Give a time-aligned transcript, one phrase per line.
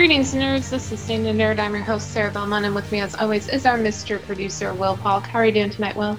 [0.00, 0.70] Greetings, nerds.
[0.70, 1.58] This is the Nerd.
[1.58, 4.18] I'm your host, Sarah Belmont, and with me, as always, is our Mr.
[4.22, 5.24] Producer, Will Falk.
[5.26, 6.18] How are you doing tonight, Will?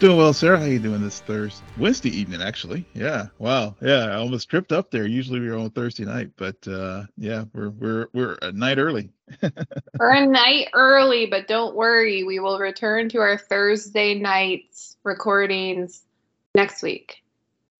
[0.00, 0.58] Doing well, Sarah.
[0.58, 2.42] How are you doing this Thursday, Wednesday evening?
[2.42, 3.28] Actually, yeah.
[3.38, 4.06] Wow, yeah.
[4.06, 5.06] I almost tripped up there.
[5.06, 9.10] Usually we're on Thursday night, but uh yeah, we're we're we're a night early.
[10.00, 16.02] we're a night early, but don't worry, we will return to our Thursday nights recordings
[16.52, 17.22] next week.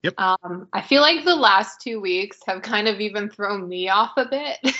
[0.04, 0.14] Yep.
[0.16, 4.12] Um, I feel like the last two weeks have kind of even thrown me off
[4.16, 4.58] a bit.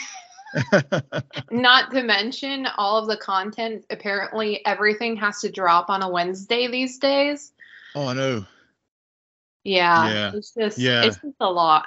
[1.51, 3.85] Not to mention all of the content.
[3.91, 7.53] Apparently, everything has to drop on a Wednesday these days.
[7.95, 8.47] Oh, I know.
[9.65, 10.33] Yeah, yeah.
[10.35, 11.05] It's just yeah.
[11.05, 11.87] it's just a lot.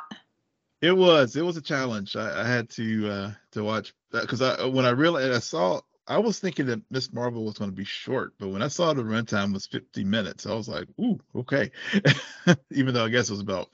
[0.82, 1.36] It was.
[1.36, 2.16] It was a challenge.
[2.16, 6.18] I, I had to uh to watch because I when I realized I saw I
[6.18, 9.04] was thinking that Miss Marvel was going to be short, but when I saw the
[9.04, 11.72] runtime was 50 minutes, I was like, "Ooh, okay."
[12.72, 13.70] Even though I guess it was about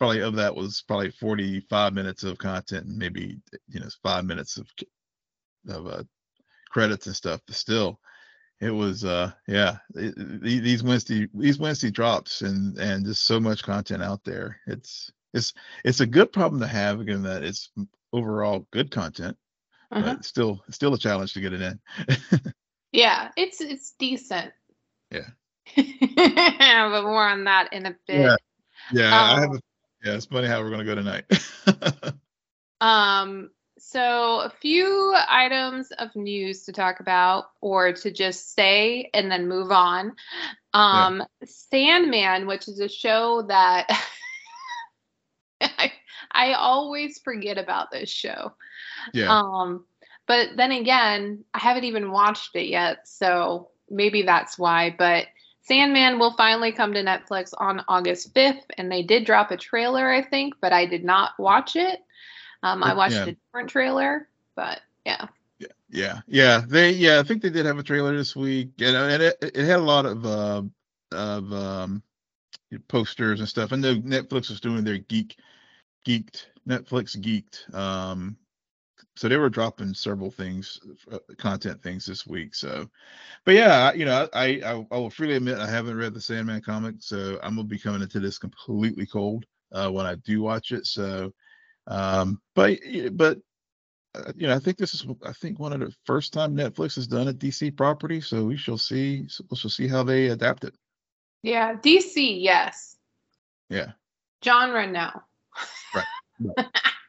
[0.00, 4.56] probably of that was probably 45 minutes of content and maybe you know five minutes
[4.56, 4.66] of
[5.68, 6.02] of uh,
[6.70, 8.00] credits and stuff but still
[8.62, 13.62] it was uh yeah it, these wednesday these wednesday drops and and just so much
[13.62, 14.58] content out there.
[14.66, 15.52] It's it's
[15.84, 17.70] it's a good problem to have given that it's
[18.12, 19.36] overall good content
[19.92, 20.14] uh-huh.
[20.14, 21.80] but still still a challenge to get it in.
[22.92, 24.52] Yeah it's it's decent.
[25.10, 25.28] Yeah.
[25.76, 28.20] But more on that in a bit.
[28.20, 28.36] Yeah.
[28.92, 29.60] Yeah um, i have a
[30.04, 31.24] yeah, it's funny how we're gonna go tonight.
[32.80, 39.30] um, so a few items of news to talk about, or to just say and
[39.30, 40.12] then move on.
[40.74, 41.46] Um, yeah.
[41.46, 43.88] Sandman, which is a show that
[45.60, 45.92] I
[46.30, 48.52] I always forget about this show.
[49.12, 49.28] Yeah.
[49.30, 49.84] Um,
[50.26, 54.94] but then again, I haven't even watched it yet, so maybe that's why.
[54.96, 55.26] But
[55.62, 60.10] Sandman will finally come to Netflix on August 5th, and they did drop a trailer,
[60.10, 62.00] I think, but I did not watch it.
[62.62, 63.26] Um, I watched yeah.
[63.26, 65.26] a different trailer, but yeah.
[65.58, 66.62] Yeah, yeah, yeah.
[66.66, 69.64] They, yeah, I think they did have a trailer this week, and, and it, it
[69.64, 70.62] had a lot of uh,
[71.12, 72.02] of um,
[72.88, 73.72] posters and stuff.
[73.72, 75.36] I know Netflix was doing their geek,
[76.06, 78.36] geeked Netflix geeked um,
[79.20, 80.80] so they were dropping several things,
[81.12, 82.54] uh, content things this week.
[82.54, 82.88] So,
[83.44, 86.62] but yeah, you know, I, I, I will freely admit I haven't read the Sandman
[86.62, 90.72] comic, so I'm gonna be coming into this completely cold uh, when I do watch
[90.72, 90.86] it.
[90.86, 91.34] So,
[91.86, 92.78] um, but
[93.12, 93.40] but
[94.14, 96.94] uh, you know, I think this is I think one of the first time Netflix
[96.94, 99.26] has done a DC property, so we shall see.
[99.50, 100.74] We shall see how they adapt it.
[101.42, 102.96] Yeah, DC, yes.
[103.68, 103.92] Yeah.
[104.42, 105.10] Genre, no.
[105.94, 106.04] Right.
[106.56, 106.66] right.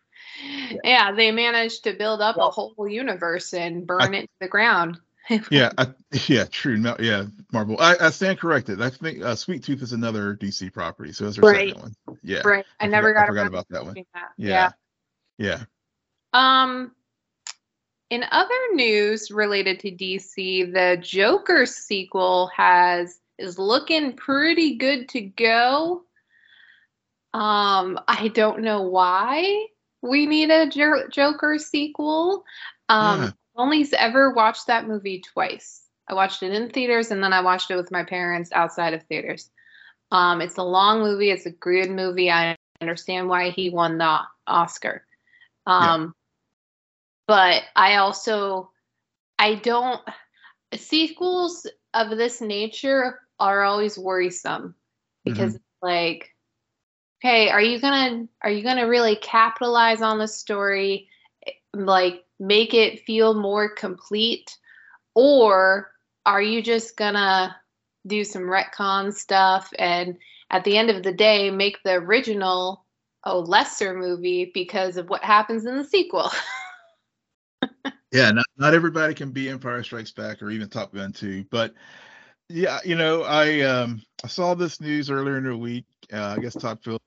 [0.83, 1.11] yeah.
[1.11, 4.47] they managed to build up well, a whole universe and burn I, it to the
[4.47, 4.99] ground.
[5.51, 5.87] yeah, I,
[6.27, 6.77] yeah, true.
[6.77, 7.77] No, yeah, Marvel.
[7.79, 8.81] I, I stand corrected.
[8.81, 11.69] I think uh, Sweet Tooth is another DC property, so it's her right.
[11.69, 12.17] second one.
[12.23, 12.65] Yeah, right.
[12.79, 13.23] I, I never forgot, got.
[13.23, 13.93] I forgot about that one.
[14.13, 14.31] That.
[14.37, 14.71] Yeah.
[15.37, 15.57] yeah,
[16.33, 16.63] yeah.
[16.63, 16.91] Um,
[18.09, 25.21] in other news related to DC, the Joker sequel has is looking pretty good to
[25.21, 26.03] go.
[27.33, 29.67] Um, I don't know why
[30.01, 32.43] we need a Joker sequel.
[32.89, 33.31] Um, yeah.
[33.55, 35.83] Only ever watched that movie twice.
[36.07, 39.03] I watched it in theaters and then I watched it with my parents outside of
[39.03, 39.49] theaters.
[40.11, 41.31] Um, it's a long movie.
[41.31, 42.29] It's a good movie.
[42.31, 45.05] I understand why he won the Oscar.
[45.65, 46.07] Um, yeah.
[47.27, 48.71] But I also,
[49.39, 50.01] I don't,
[50.75, 54.75] sequels of this nature are always worrisome
[55.23, 55.87] because mm-hmm.
[55.87, 56.29] like
[57.23, 61.07] okay, are you gonna are you gonna really capitalize on the story,
[61.73, 64.57] like make it feel more complete,
[65.13, 65.91] or
[66.25, 67.55] are you just gonna
[68.07, 70.17] do some retcon stuff and
[70.49, 72.83] at the end of the day make the original
[73.23, 76.31] a lesser movie because of what happens in the sequel?
[78.11, 81.75] yeah, not, not everybody can be Empire Strikes Back or even Top Gun 2, but
[82.49, 85.85] yeah, you know, I um I saw this news earlier in the week.
[86.13, 87.05] Uh, I guess Todd Phillips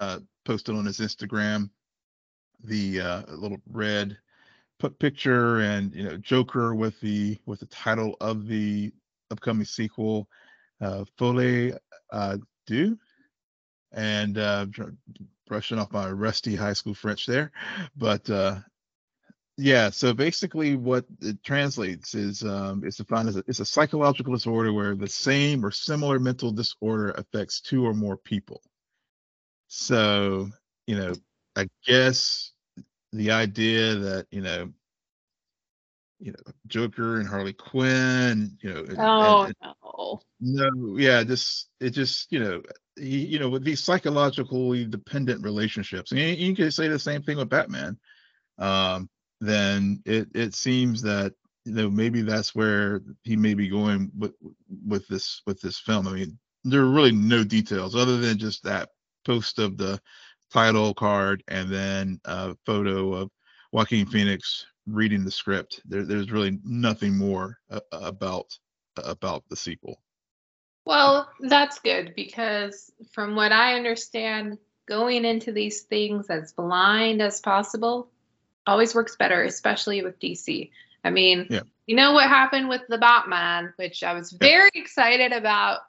[0.00, 1.70] uh, posted on his Instagram
[2.64, 4.16] the uh, little red
[4.98, 8.92] picture and you know Joker with the with the title of the
[9.30, 10.28] upcoming sequel,
[10.80, 11.04] uh,
[12.12, 12.36] uh,
[12.66, 12.98] Deux,
[13.92, 14.66] and uh,
[15.46, 17.52] brushing off my rusty high school French there,
[17.96, 18.58] but uh,
[19.60, 24.32] yeah, so basically what it translates is um, it's defined as a, it's a psychological
[24.32, 28.62] disorder where the same or similar mental disorder affects two or more people.
[29.68, 30.48] So,
[30.86, 31.12] you know,
[31.56, 32.52] I guess
[33.12, 34.72] the idea that, you know,
[36.20, 41.90] you know, Joker and Harley Quinn, you know, oh and, no, no, yeah, just it
[41.90, 42.62] just, you know,
[42.96, 47.22] he, you know, with these psychologically dependent relationships, and you, you can say the same
[47.22, 47.98] thing with Batman.
[48.58, 49.08] Um,
[49.40, 51.32] then it it seems that
[51.64, 54.34] you know maybe that's where he may be going with
[54.86, 56.06] with this with this film.
[56.08, 58.90] I mean, there are really no details other than just that
[59.24, 60.00] post of the
[60.52, 63.30] title card and then a photo of
[63.72, 65.80] Joaquin Phoenix reading the script.
[65.84, 68.58] There, there's really nothing more uh, about
[68.96, 70.00] about the sequel.
[70.84, 77.40] Well, that's good because from what I understand, going into these things as blind as
[77.40, 78.10] possible
[78.66, 80.70] always works better, especially with DC.
[81.02, 81.62] I mean, yeah.
[81.86, 84.82] you know what happened with the Batman, which I was very yeah.
[84.82, 85.80] excited about,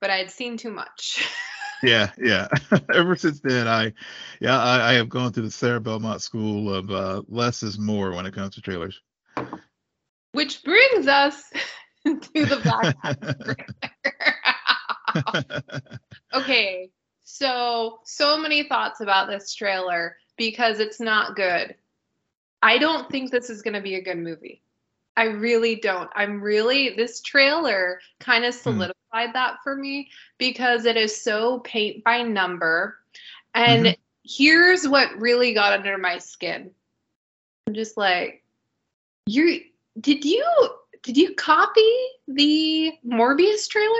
[0.00, 1.26] but I had seen too much.
[1.82, 2.48] yeah, yeah.
[2.94, 3.92] Ever since then, I,
[4.40, 8.12] yeah, I, I, have gone to the Sarah Belmont school of uh, less is more
[8.12, 9.00] when it comes to trailers.
[10.32, 11.42] Which brings us
[12.06, 12.94] to the
[13.44, 13.56] trailer.
[16.34, 16.90] okay,
[17.22, 21.76] so so many thoughts about this trailer because it's not good.
[22.62, 24.62] I don't think this is going to be a good movie.
[25.16, 26.08] I really don't.
[26.14, 28.60] I'm really this trailer kind of hmm.
[28.60, 28.94] solidified
[29.30, 29.32] mm.
[29.34, 32.98] that for me because it is so paint by number.
[33.54, 34.00] And mm-hmm.
[34.24, 36.70] here's what really got under my skin.
[37.66, 38.42] I'm just like,
[39.26, 39.60] you
[40.00, 40.44] did you
[41.02, 41.94] did you copy
[42.26, 43.92] the Morbius trailer?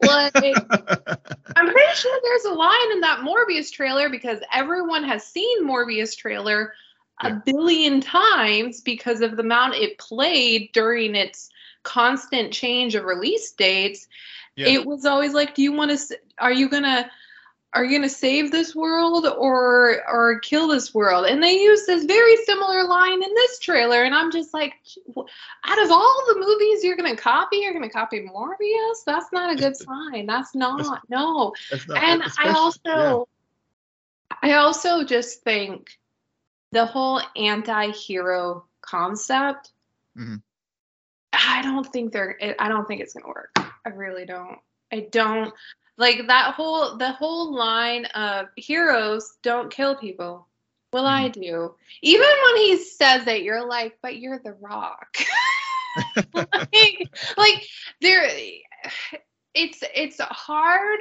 [0.00, 0.32] Like,
[1.56, 6.16] I'm pretty sure there's a line in that Morbius trailer because everyone has seen Morbius
[6.16, 6.72] trailer
[7.20, 11.50] a billion times because of the amount it played during its
[11.82, 14.08] constant change of release dates.
[14.56, 14.68] Yeah.
[14.68, 16.18] It was always like, do you want to?
[16.38, 17.10] Are you gonna?
[17.74, 21.26] Are you gonna save this world or or kill this world?
[21.26, 24.72] And they use this very similar line in this trailer, and I'm just like,
[25.16, 29.04] out of all the movies you're gonna copy, you're gonna copy Morbius.
[29.04, 30.24] That's not a good sign.
[30.24, 31.52] That's not no.
[31.70, 33.28] That's not, and I also,
[34.32, 34.36] yeah.
[34.42, 35.97] I also just think
[36.72, 39.72] the whole anti-hero concept
[40.16, 40.36] mm-hmm.
[41.32, 43.50] i don't think they're i don't think it's gonna work.
[43.84, 44.58] I really don't.
[44.92, 45.52] I don't
[45.96, 50.46] like that whole the whole line of heroes don't kill people.
[50.92, 51.24] Well mm-hmm.
[51.24, 51.74] i do.
[52.02, 55.16] Even when he says it you're like but you're the rock.
[56.32, 57.66] Like, like
[58.00, 58.30] there
[59.54, 61.00] it's it's hard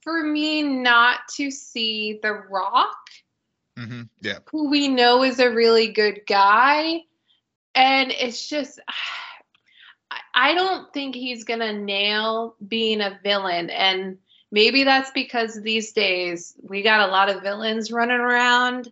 [0.00, 2.96] for me not to see the rock
[3.80, 4.02] Mm-hmm.
[4.20, 4.38] Yeah.
[4.50, 7.02] Who we know is a really good guy.
[7.74, 8.80] And it's just,
[10.34, 13.70] I don't think he's going to nail being a villain.
[13.70, 14.18] And
[14.50, 18.90] maybe that's because these days we got a lot of villains running around,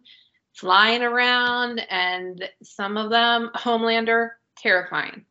[0.55, 5.25] flying around, and some of them, Homelander, terrifying.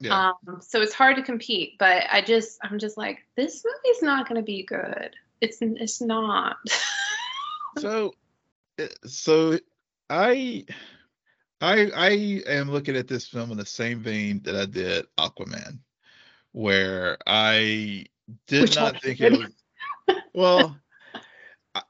[0.00, 0.30] Yeah.
[0.46, 4.28] Um, so it's hard to compete, but I just, I'm just like, this movie's not
[4.28, 5.16] going to be good.
[5.40, 6.56] It's, it's not.
[7.78, 8.12] so
[9.04, 9.58] so
[10.10, 10.64] I
[11.60, 12.10] I I
[12.46, 15.78] am looking at this film in the same vein that I did Aquaman,
[16.52, 18.06] where I
[18.46, 19.52] did Which not think it was
[20.34, 20.76] well.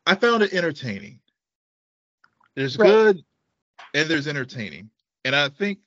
[0.07, 1.21] I found it entertaining.
[2.55, 2.89] There's right.
[2.89, 3.25] good
[3.95, 4.91] and there's entertaining.
[5.25, 5.79] And I think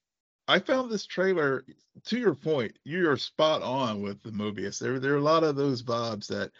[0.48, 1.66] I found this trailer
[2.06, 4.80] to your point, you are spot on with the Mobius.
[4.80, 6.52] There there are a lot of those vibes that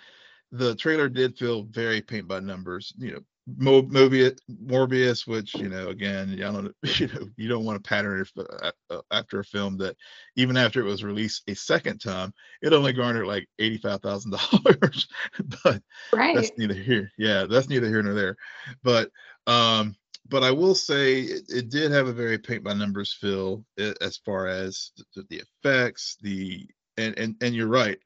[0.52, 5.70] the trailer did feel very paint by numbers, you know, Mo- Mobius, Morbius, which you
[5.70, 9.44] know, again, I don't, you know, you don't want to pattern uh, uh, after a
[9.44, 9.96] film that,
[10.36, 15.08] even after it was released a second time, it only garnered like eighty-five thousand dollars.
[15.64, 15.82] but
[16.14, 16.36] right.
[16.36, 18.38] that's neither here, yeah, that's neither here nor there.
[18.84, 19.10] But,
[19.48, 19.96] um,
[20.30, 24.18] but I will say it, it did have a very paint by numbers feel as
[24.18, 26.68] far as the, the effects, the
[26.98, 27.98] and and and you're right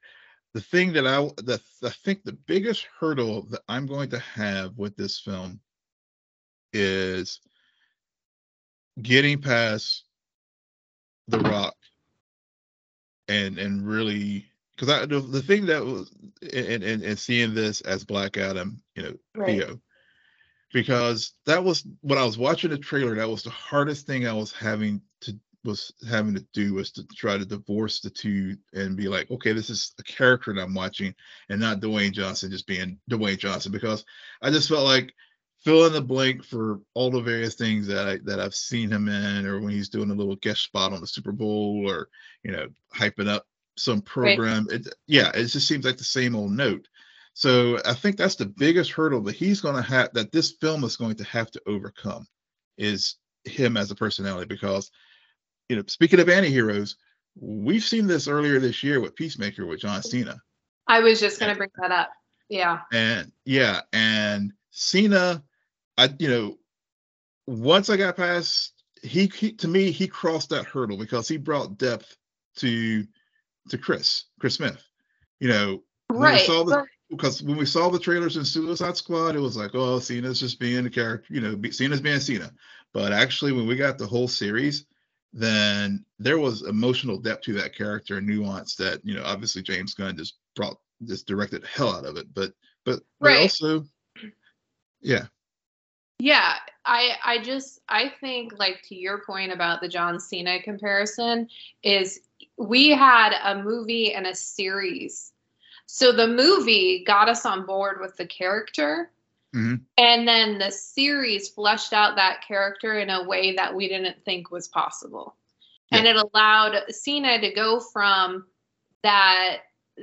[0.56, 4.78] the thing that I the I think the biggest hurdle that I'm going to have
[4.78, 5.60] with this film
[6.72, 7.42] is
[9.02, 10.06] getting past
[11.28, 11.76] the rock
[13.28, 16.10] and and really because I the, the thing that was
[16.42, 19.60] and, and and seeing this as Black Adam, you know, right.
[19.60, 19.82] Theo,
[20.72, 24.34] because that was when I was watching the trailer, that was the hardest thing I
[24.34, 25.02] was having
[25.66, 29.52] was having to do was to try to divorce the two and be like, okay,
[29.52, 31.14] this is a character that I'm watching
[31.50, 34.06] and not Dwayne Johnson just being Dwayne Johnson because
[34.42, 35.14] I just felt like
[35.64, 39.10] fill in the blank for all the various things that I that I've seen him
[39.10, 42.08] in or when he's doing a little guest spot on the Super Bowl or
[42.44, 43.46] you know hyping up
[43.78, 44.68] some program.
[44.70, 44.82] Right.
[44.82, 46.88] It, yeah, it just seems like the same old note.
[47.34, 50.86] So I think that's the biggest hurdle that he's going to have that this film
[50.86, 52.26] is going to have to overcome
[52.78, 54.90] is him as a personality because
[55.70, 56.98] you know, speaking of anti-heroes,
[57.40, 60.42] we've seen this earlier this year with Peacemaker with John Cena.
[60.88, 62.12] I was just going to bring that up.
[62.50, 62.82] Yeah.
[62.94, 65.44] And yeah, and Cena,
[65.98, 66.58] I you know,
[67.48, 71.78] once I got past he, he to me he crossed that hurdle because he brought
[71.78, 72.16] depth
[72.58, 73.06] to
[73.70, 74.84] to Chris Chris Smith.
[75.40, 76.46] You know, right?
[76.46, 80.00] The, but, because when we saw the trailers in Suicide Squad, it was like, oh,
[80.00, 82.52] Cena's just being a character, you know, Cena's being Cena.
[82.94, 84.86] But actually, when we got the whole series,
[85.36, 89.94] then there was emotional depth to that character and nuance that, you know, obviously James
[89.94, 92.34] Gunn just brought, just directed the hell out of it.
[92.34, 92.54] But,
[92.86, 93.36] but, right.
[93.36, 93.86] but also,
[95.02, 95.26] yeah.
[96.20, 96.54] Yeah,
[96.86, 101.50] I I just I think like to your point about the John Cena comparison
[101.84, 102.22] is
[102.58, 105.34] we had a movie and a series
[105.88, 109.12] so the movie got us on board with the character.
[109.56, 109.76] Mm-hmm.
[109.98, 114.52] And then the series fleshed out that character in a way that we didn't think
[114.52, 115.36] was possible.
[115.92, 116.00] Yeah.
[116.00, 118.46] And it allowed Cena to go from
[119.04, 119.60] that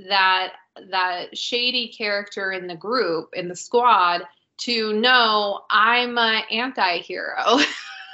[0.09, 0.55] that
[0.91, 4.23] that shady character in the group in the squad
[4.59, 7.59] to no, I'm an anti-hero.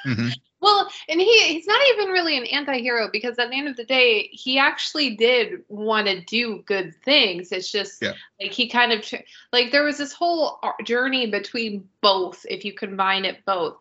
[0.07, 0.29] Mm-hmm.
[0.61, 3.85] Well, and he he's not even really an anti-hero because at the end of the
[3.85, 7.53] day, he actually did want to do good things.
[7.53, 8.15] It's just yeah.
[8.41, 9.05] like he kind of
[9.53, 13.77] like there was this whole uh, journey between both if you combine it both.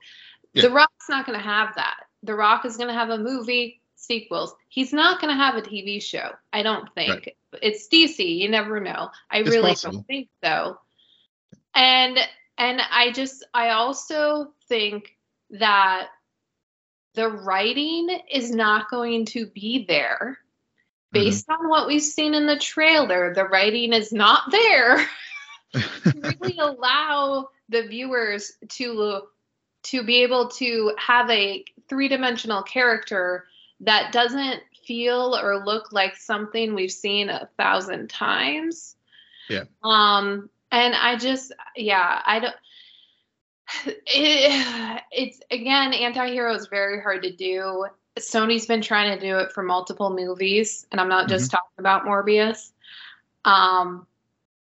[0.54, 0.64] Yeah.
[0.64, 1.98] The Rock's not going to have that.
[2.24, 4.56] The Rock is going to have a movie sequels.
[4.70, 6.32] He's not going to have a TV show.
[6.54, 7.10] I don't think.
[7.10, 7.62] Right.
[7.62, 9.10] It's DC, you never know.
[9.32, 9.94] I it's really possible.
[9.94, 10.80] don't think so.
[11.74, 12.20] And
[12.58, 15.16] and I just I also think
[15.52, 16.10] that
[17.18, 20.38] the writing is not going to be there.
[21.12, 21.64] Based mm-hmm.
[21.64, 25.06] on what we've seen in the trailer, the writing is not there.
[25.74, 25.84] To
[26.40, 29.24] really allow the viewers to
[29.84, 33.46] to be able to have a three-dimensional character
[33.82, 38.96] that doesn't feel or look like something we've seen a thousand times.
[39.50, 39.66] Yeah.
[39.84, 42.56] Um and I just yeah, I don't
[43.86, 47.88] it, it's again anti-hero is very hard to do.
[48.20, 51.58] Sony's been trying to do it for multiple movies and i'm not just mm-hmm.
[51.58, 52.72] talking about morbius.
[53.46, 54.08] Um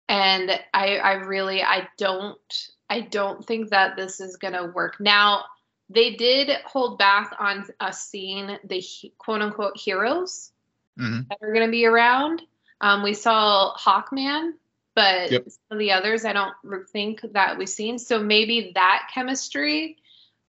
[0.09, 4.99] and i i really i don't i don't think that this is going to work.
[4.99, 5.45] Now
[5.89, 8.83] they did hold back on us seeing the
[9.17, 10.51] quote unquote heroes
[10.99, 11.21] mm-hmm.
[11.29, 12.41] that are going to be around.
[12.81, 14.53] Um, we saw hawkman
[14.95, 15.43] but yep.
[15.45, 16.53] some of the others I don't
[16.91, 17.99] think that we've seen.
[17.99, 19.97] So maybe that chemistry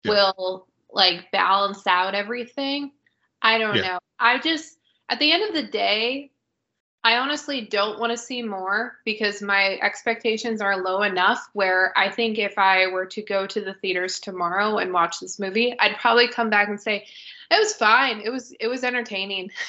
[0.04, 0.14] yep.
[0.14, 2.92] will like balance out everything.
[3.42, 3.82] I don't yeah.
[3.82, 3.99] know.
[4.18, 4.78] I just
[5.09, 6.30] at the end of the day,
[7.02, 12.11] I honestly don't want to see more because my expectations are low enough where I
[12.11, 15.97] think if I were to go to the theaters tomorrow and watch this movie, I'd
[15.97, 17.06] probably come back and say,
[17.50, 18.20] it was fine.
[18.20, 19.50] It was it was entertaining.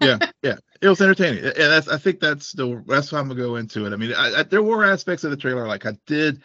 [0.00, 3.40] yeah, yeah, it was entertaining, and that's I think that's the that's how I'm gonna
[3.40, 3.92] go into it.
[3.92, 6.42] I mean, I, I, there were aspects of the trailer like I did,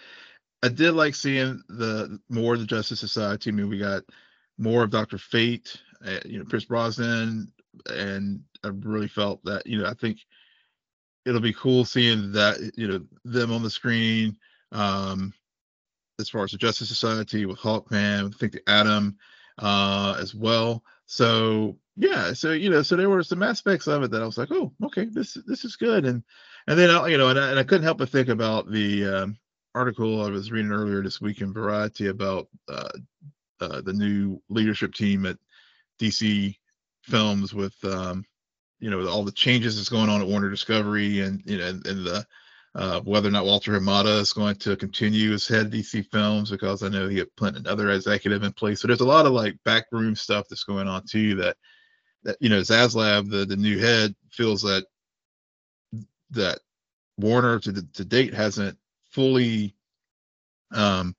[0.64, 3.50] I did like seeing the more of the Justice Society.
[3.50, 4.04] I mean, we got
[4.58, 7.52] more of Doctor Fate, uh, you know, Pierce Brosnan,
[7.88, 10.20] and I really felt that you know I think
[11.26, 14.38] it'll be cool seeing that you know them on the screen.
[14.72, 15.34] Um,
[16.20, 19.18] as far as the Justice Society with Hawkman, I think the Atom
[19.58, 20.84] uh, as well.
[21.06, 24.38] So yeah, so you know, so there were some aspects of it that I was
[24.38, 26.24] like, oh, okay, this this is good, and
[26.68, 29.06] and then uh, you know, and I, and I couldn't help but think about the
[29.06, 29.38] um,
[29.76, 32.90] article I was reading earlier this week in Variety about uh,
[33.62, 35.38] uh, the new leadership team at
[36.00, 36.56] DC
[37.04, 38.26] Films with um,
[38.80, 41.86] you know all the changes that's going on at Warner Discovery and you know and,
[41.86, 42.26] and the
[42.76, 46.50] uh, whether or not Walter Hamada is going to continue as head of DC Films
[46.50, 48.82] because I know he had put another executive in place.
[48.82, 51.56] So there's a lot of like backroom stuff that's going on too that
[52.24, 54.86] that you know Zaslav, the the new head, feels that
[56.32, 56.60] that
[57.18, 58.78] Warner to to date hasn't
[59.12, 59.76] fully
[60.72, 61.16] um,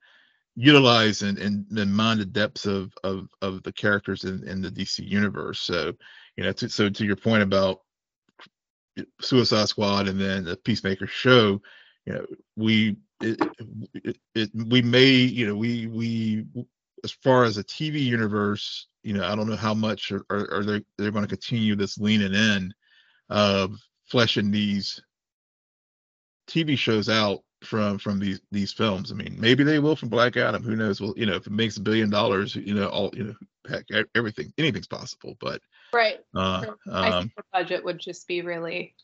[0.56, 4.70] utilized and, and, and mind the depths of of of the characters in, in the
[4.70, 5.60] DC universe.
[5.60, 5.92] So
[6.36, 7.82] you know, to, so to your point about
[9.20, 11.60] Suicide Squad and then the Peacemaker show,
[12.06, 13.40] you know, we it,
[13.94, 16.44] it, it we may you know we we
[17.02, 20.50] as far as a TV universe you know, I don't know how much are, are,
[20.52, 22.72] are they they're going to continue this leaning in
[23.28, 25.00] of fleshing these
[26.48, 29.12] TV shows out from from these these films.
[29.12, 30.62] I mean, maybe they will from Black Adam.
[30.62, 31.00] Who knows?
[31.00, 33.34] Well, you know, if it makes a billion dollars, you know, all you know,
[33.68, 33.84] heck,
[34.14, 35.36] everything, anything's possible.
[35.40, 35.60] But
[35.92, 38.94] right, uh, I um, think the budget would just be really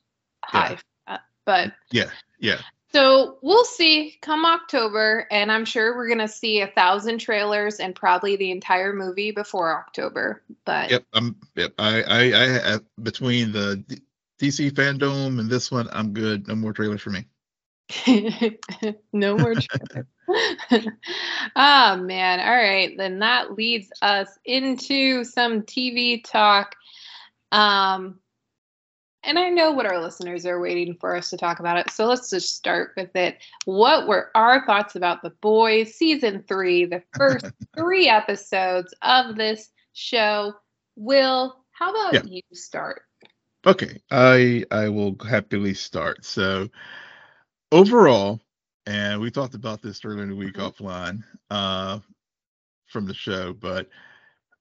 [0.45, 0.79] high.
[1.09, 1.19] Yeah.
[1.47, 2.61] But yeah, yeah.
[2.93, 7.95] So we'll see come October, and I'm sure we're gonna see a thousand trailers and
[7.95, 10.43] probably the entire movie before October.
[10.65, 11.73] But yep, I'm yep.
[11.79, 13.85] I I, I between the
[14.41, 16.49] DC fandom and this one, I'm good.
[16.49, 17.27] No more trailers for me.
[19.13, 20.07] no more trailers.
[21.57, 22.41] oh man.
[22.41, 22.97] All right.
[22.97, 26.75] Then that leads us into some TV talk.
[27.53, 28.19] Um
[29.23, 31.91] and I know what our listeners are waiting for us to talk about it.
[31.91, 33.39] So let's just start with it.
[33.65, 37.47] What were our thoughts about The Boys season 3, the first
[37.77, 40.55] 3 episodes of this show?
[40.97, 42.23] Will, how about yeah.
[42.25, 43.03] you start?
[43.67, 44.01] Okay.
[44.11, 46.25] I I will happily start.
[46.25, 46.69] So
[47.73, 48.41] overall,
[48.87, 50.83] and we talked about this earlier in the week mm-hmm.
[50.83, 51.99] offline uh,
[52.87, 53.89] from the show, but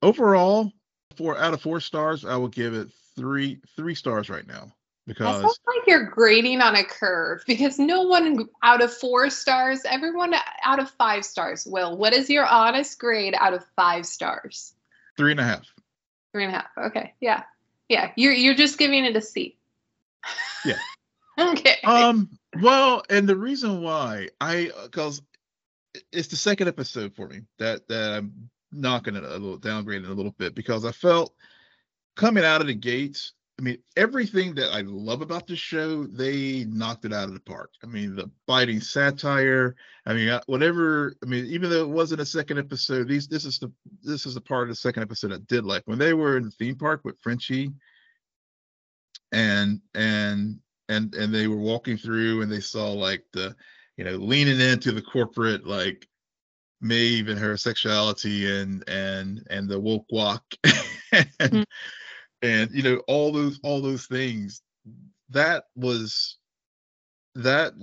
[0.02, 0.72] overall,
[1.16, 4.72] four out of four stars, I will give it three three stars right now
[5.08, 9.82] because sounds like you're grading on a curve because no one out of four stars,
[9.86, 11.66] everyone out of five stars.
[11.66, 14.74] Will, what is your honest grade out of five stars?
[15.18, 15.66] Three and a half.
[16.32, 16.70] Three and a half.
[16.78, 17.44] Okay, yeah,
[17.90, 18.12] yeah.
[18.16, 19.58] You're you're just giving it a C.
[20.64, 20.78] Yeah.
[21.40, 21.78] okay.
[21.84, 22.30] Um.
[22.62, 25.22] Well, and the reason why I because
[26.12, 30.10] it's the second episode for me that that I'm knocking it a little downgrading it
[30.10, 31.34] a little bit because I felt
[32.16, 33.34] coming out of the gates.
[33.58, 37.42] I mean, everything that I love about this show, they knocked it out of the
[37.42, 37.72] park.
[37.84, 39.76] I mean, the biting satire.
[40.06, 41.18] I mean, whatever.
[41.22, 43.72] I mean, even though it wasn't a second episode, these this is the
[44.02, 46.46] this is the part of the second episode I did like when they were in
[46.46, 47.72] the theme park with Frenchie,
[49.34, 53.56] and and and and they were walking through and they saw like the
[53.98, 56.08] you know leaning into the corporate like
[56.82, 60.44] Maeve and her sexuality and and and the woke walk.
[61.12, 61.64] And, mm-hmm.
[62.44, 64.62] and you know all those all those things.
[65.30, 66.38] That was
[67.34, 67.74] that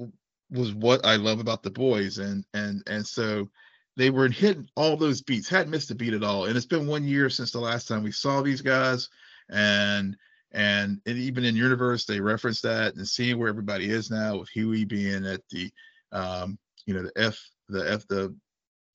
[0.49, 2.19] was what I love about the boys.
[2.19, 3.50] And and and so
[3.97, 5.49] they were hitting all those beats.
[5.49, 6.45] Hadn't missed a beat at all.
[6.45, 9.09] And it's been one year since the last time we saw these guys.
[9.50, 10.17] And
[10.53, 14.49] and, and even in universe they reference that and seeing where everybody is now with
[14.50, 15.71] Hughie being at the
[16.13, 18.35] um, you know the F the F the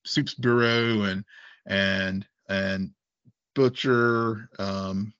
[0.04, 1.24] supes bureau and
[1.66, 2.90] and and
[3.54, 5.12] Butcher um,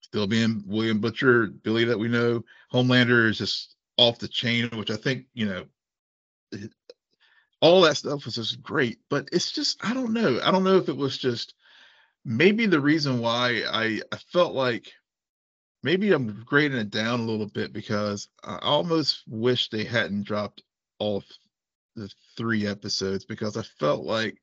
[0.00, 4.90] still being William Butcher Billy that we know Homelander is just off the chain which
[4.90, 6.58] I think you know
[7.60, 10.40] all that stuff was just great but it's just I don't know.
[10.42, 11.54] I don't know if it was just
[12.24, 14.92] maybe the reason why I I felt like
[15.82, 20.62] maybe I'm grading it down a little bit because I almost wish they hadn't dropped
[20.98, 21.22] all
[21.98, 24.38] the three episodes because I felt like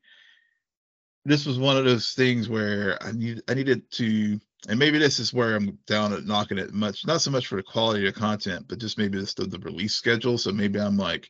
[1.25, 5.19] this was one of those things where I need I needed to and maybe this
[5.19, 8.13] is where I'm down at knocking it much not so much for the quality of
[8.13, 10.37] content but just maybe just the, the release schedule.
[10.37, 11.29] So maybe I'm like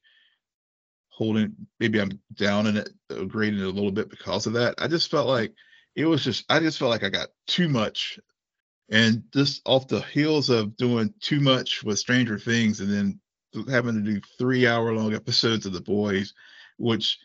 [1.09, 4.75] holding maybe I'm down in it uh, grading it a little bit because of that.
[4.77, 5.53] I just felt like
[5.95, 8.19] it was just I just felt like I got too much.
[8.89, 13.19] And just off the heels of doing too much with Stranger Things and then
[13.69, 16.33] having to do three hour long episodes of The Boys,
[16.77, 17.19] which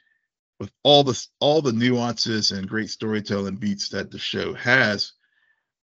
[0.58, 5.12] with all the all the nuances and great storytelling beats that the show has,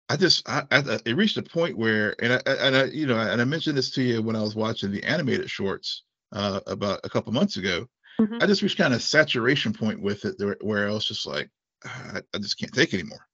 [0.09, 3.19] I just I, I it reached a point where and I and I you know
[3.19, 7.01] and I mentioned this to you when I was watching the animated shorts uh, about
[7.03, 7.87] a couple months ago.
[8.19, 8.37] Mm-hmm.
[8.41, 11.49] I just reached kind of saturation point with it where I was just like
[11.83, 13.25] I, I just can't take anymore.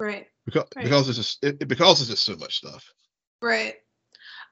[0.00, 0.84] Right because right.
[0.84, 2.84] because it's just it, because it's just so much stuff.
[3.42, 3.74] Right.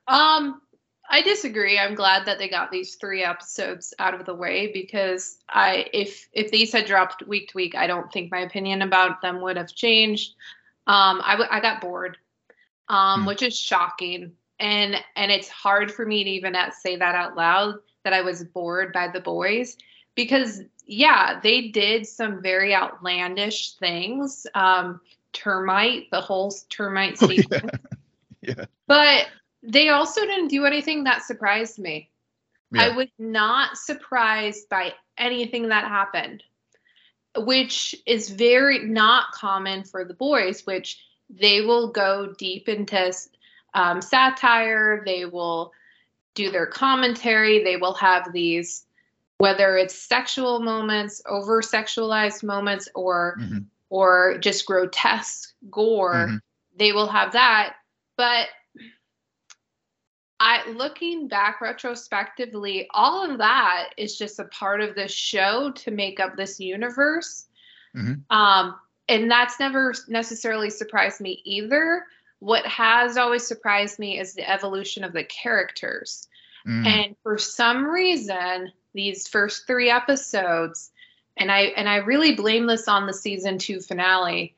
[0.08, 0.60] Um,
[1.08, 1.78] I disagree.
[1.78, 6.28] I'm glad that they got these three episodes out of the way because I if
[6.32, 9.56] if these had dropped week to week, I don't think my opinion about them would
[9.56, 10.34] have changed.
[10.86, 12.16] Um, I, w- I got bored,
[12.88, 13.26] um, mm.
[13.26, 17.76] which is shocking, and and it's hard for me to even say that out loud
[18.04, 19.76] that I was bored by the boys
[20.14, 24.46] because yeah, they did some very outlandish things.
[24.54, 25.00] Um,
[25.32, 27.46] termite, the whole termite sequence.
[27.52, 27.78] Oh,
[28.40, 28.54] yeah.
[28.56, 28.64] yeah.
[28.86, 29.26] But
[29.66, 32.10] they also didn't do anything that surprised me.
[32.72, 32.84] Yeah.
[32.84, 36.42] I was not surprised by anything that happened,
[37.36, 43.12] which is very not common for the boys, which they will go deep into
[43.74, 45.72] um, satire, they will
[46.34, 48.84] do their commentary, they will have these,
[49.38, 53.58] whether it's sexual moments, over sexualized moments, or mm-hmm
[53.90, 56.36] or just grotesque gore, mm-hmm.
[56.76, 57.76] they will have that.
[58.16, 58.48] But
[60.46, 65.90] I looking back retrospectively, all of that is just a part of the show to
[65.90, 67.46] make up this universe.
[67.96, 68.32] Mm-hmm.
[68.34, 68.76] Um,
[69.08, 72.04] and that's never necessarily surprised me either.
[72.38, 76.28] What has always surprised me is the evolution of the characters.
[76.64, 76.86] Mm.
[76.86, 80.92] And for some reason, these first three episodes,
[81.36, 84.54] and I and I really blame this on the season two finale.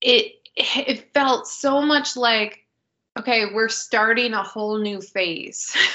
[0.00, 2.64] It it felt so much like
[3.18, 5.76] okay, we're starting a whole new phase.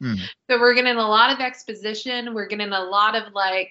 [0.00, 0.20] Mm.
[0.48, 2.32] So we're getting a lot of exposition.
[2.32, 3.70] We're getting a lot of like,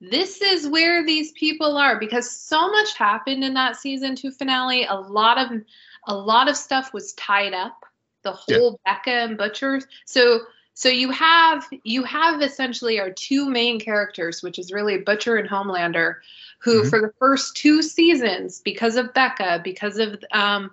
[0.00, 4.84] this is where these people are because so much happened in that season two finale.
[4.84, 5.60] A lot of
[6.06, 7.84] a lot of stuff was tied up.
[8.22, 8.94] The whole yeah.
[8.94, 9.80] Becca and Butcher.
[10.04, 10.40] So
[10.74, 15.48] so you have you have essentially our two main characters, which is really Butcher and
[15.48, 16.16] Homelander,
[16.60, 16.88] who mm-hmm.
[16.88, 20.70] for the first two seasons, because of Becca, because of um,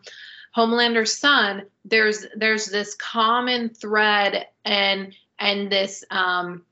[0.58, 6.64] Homelander's son, there's there's this common thread and and this um,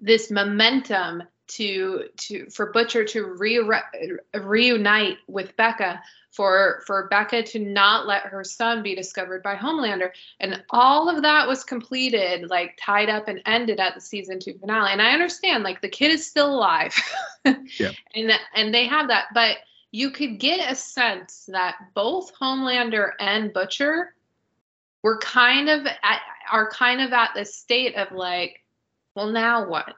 [0.00, 3.82] this momentum to to for Butcher to re-
[4.34, 10.12] reunite with Becca for for Becca to not let her son be discovered by Homelander.
[10.38, 14.54] And all of that was completed like tied up and ended at the season 2
[14.54, 14.92] finale.
[14.92, 16.94] And I understand like the kid is still alive.
[17.78, 17.92] Yeah.
[18.14, 19.56] and and they have that but
[19.92, 24.14] you could get a sense that both Homelander and Butcher
[25.02, 28.62] were kind of at, are kind of at the state of like
[29.14, 29.94] well now what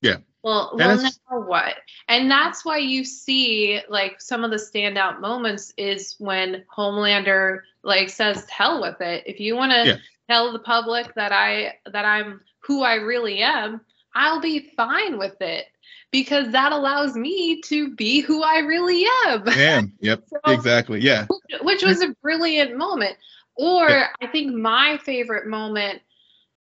[0.00, 1.76] yeah well, well now what?
[2.08, 8.08] And that's why you see like some of the standout moments is when Homelander like
[8.08, 9.24] says, "Hell with it.
[9.26, 9.96] If you want to yeah.
[10.30, 13.82] tell the public that I that I'm who I really am,
[14.14, 15.66] I'll be fine with it."
[16.12, 19.48] Because that allows me to be who I really am.
[19.48, 19.92] Am.
[20.00, 20.24] Yep.
[20.26, 21.00] so, exactly.
[21.00, 21.26] Yeah.
[21.28, 23.16] Which, which, was a brilliant moment.
[23.54, 23.88] Or.
[24.20, 26.02] I think my favorite moment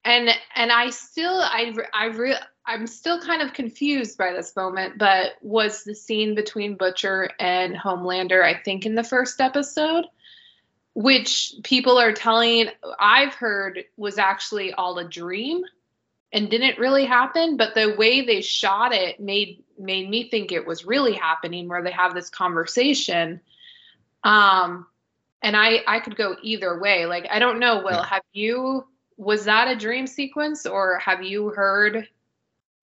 [0.04, 4.98] and and I still I I re, I'm still kind of confused by this moment,
[4.98, 10.06] but was the scene between Butcher and Homelander, I think, in the first episode,
[10.94, 12.68] which people are telling,
[13.00, 15.64] I've heard was actually all a dream
[16.34, 20.66] and didn't really happen, but the way they shot it made made me think it
[20.66, 23.42] was really happening where they have this conversation.
[24.24, 24.86] Um
[25.42, 27.06] and I I could go either way.
[27.06, 28.06] Like I don't know, Will, yeah.
[28.06, 28.86] have you
[29.18, 32.08] was that a dream sequence or have you heard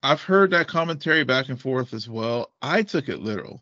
[0.01, 2.51] I've heard that commentary back and forth as well.
[2.61, 3.61] I took it literal,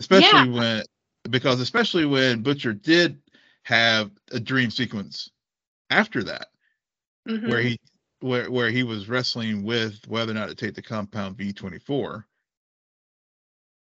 [0.00, 0.58] especially yeah.
[0.58, 0.84] when
[1.28, 3.20] because especially when Butcher did
[3.62, 5.30] have a dream sequence
[5.90, 6.48] after that,
[7.28, 7.48] mm-hmm.
[7.48, 7.78] where he
[8.20, 11.78] where where he was wrestling with whether or not to take the compound V twenty
[11.78, 12.26] four.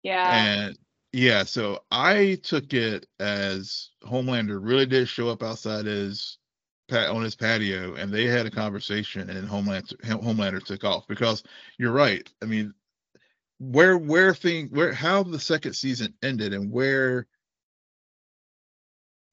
[0.02, 0.44] Yeah.
[0.44, 0.78] And
[1.12, 6.38] yeah, so I took it as Homelander really did show up outside his
[6.92, 11.42] on his patio and they had a conversation and Homelander Homelander took off because
[11.78, 12.28] you're right.
[12.42, 12.74] I mean,
[13.58, 17.26] where where thing where how the second season ended and where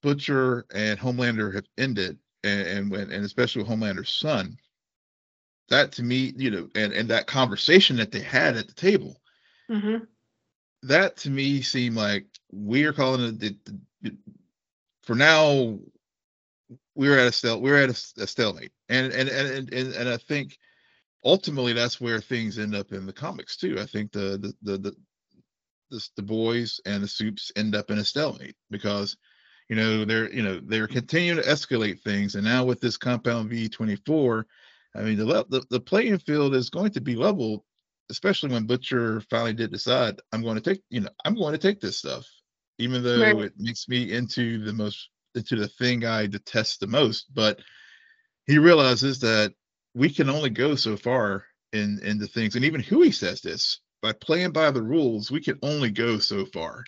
[0.02, 4.58] Butcher and Homelander have ended and and when and especially Homelander's son.
[5.70, 9.22] That to me, you know, and and that conversation that they had at the table.
[9.70, 10.04] Mm-hmm.
[10.84, 13.58] That to me seemed like we are calling it the,
[14.02, 14.18] the,
[15.04, 15.80] for now
[16.96, 20.10] we're at a stel- we were at a, a stalemate, and, and and and and
[20.10, 20.58] I think
[21.24, 23.78] ultimately that's where things end up in the comics too.
[23.80, 24.96] I think the the the the,
[25.90, 29.18] the, the boys and the supes end up in a stalemate because
[29.70, 33.50] you know they're you know they're continuing to escalate things, and now with this compound
[33.50, 34.48] V twenty four,
[34.96, 37.64] I mean the, the the playing field is going to be leveled,
[38.10, 41.58] especially when Butcher finally did decide I'm going to take you know I'm going to
[41.58, 42.26] take this stuff,
[42.78, 43.38] even though right.
[43.38, 47.34] it makes me into the most into the thing I detest the most.
[47.34, 47.60] But
[48.48, 49.54] he realizes that
[49.94, 54.14] we can only go so far in into things, and even Hughie says this: by
[54.14, 56.84] playing by the rules, we can only go so far.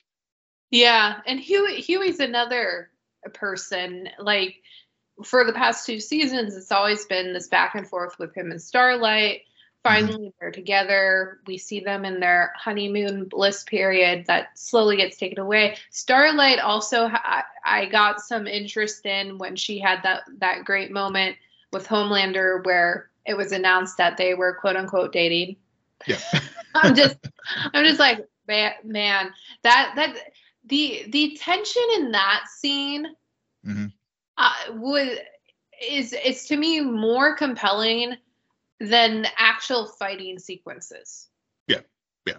[0.72, 2.90] Yeah, and Hughie Hughie's another
[3.34, 4.56] person like
[5.24, 8.62] for the past two seasons it's always been this back and forth with him and
[8.62, 9.42] starlight.
[9.84, 10.28] Finally mm-hmm.
[10.40, 11.40] they're together.
[11.46, 15.78] We see them in their honeymoon bliss period that slowly gets taken away.
[15.92, 21.36] Starlight also ha- i got some interest in when she had that that great moment
[21.72, 25.58] with homelander where it was announced that they were quote unquote dating.
[26.08, 26.20] Yeah.
[26.76, 27.18] I'm just
[27.74, 29.32] i'm just like man
[29.64, 30.18] that that
[30.66, 33.06] the the tension in that scene
[33.66, 33.86] mm-hmm.
[34.44, 35.20] Uh, would
[35.90, 38.16] is it's to me more compelling
[38.80, 41.30] than actual fighting sequences.
[41.68, 41.80] Yeah,
[42.26, 42.38] yeah.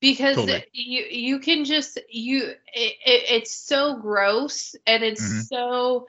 [0.00, 0.66] Because totally.
[0.72, 5.40] you you can just you it, it, it's so gross and it's mm-hmm.
[5.40, 6.08] so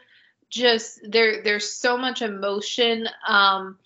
[0.50, 3.78] just there there's so much emotion um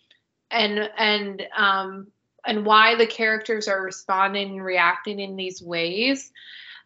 [0.50, 2.08] and and um
[2.46, 6.32] and why the characters are responding and reacting in these ways.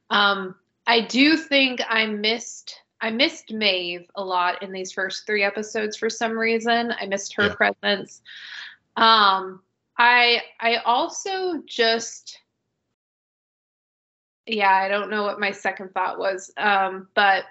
[0.09, 5.43] Um I do think I missed I missed Maeve a lot in these first three
[5.43, 6.93] episodes for some reason.
[6.99, 7.55] I missed her yeah.
[7.55, 8.21] presence.
[8.95, 9.61] Um,
[9.97, 12.39] I I also just
[14.45, 16.51] yeah, I don't know what my second thought was.
[16.57, 17.45] Um, but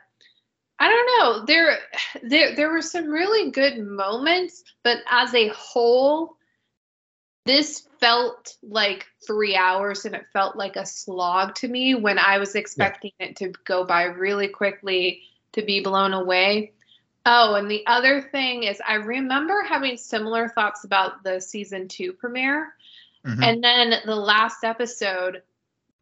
[0.78, 1.44] I don't know.
[1.44, 1.78] There,
[2.22, 6.36] there, there were some really good moments, but as a whole,
[7.46, 12.38] this felt like three hours, and it felt like a slog to me when I
[12.38, 13.26] was expecting yeah.
[13.26, 15.22] it to go by really quickly
[15.54, 16.72] to be blown away.
[17.26, 22.12] Oh, and the other thing is, I remember having similar thoughts about the season two
[22.12, 22.74] premiere,
[23.26, 23.42] mm-hmm.
[23.42, 25.42] and then the last episode,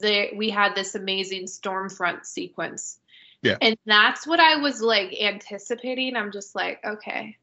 [0.01, 2.99] the, we had this amazing Stormfront sequence
[3.43, 3.57] yeah.
[3.61, 6.17] And that's what I was like anticipating.
[6.17, 7.37] I'm just like, okay,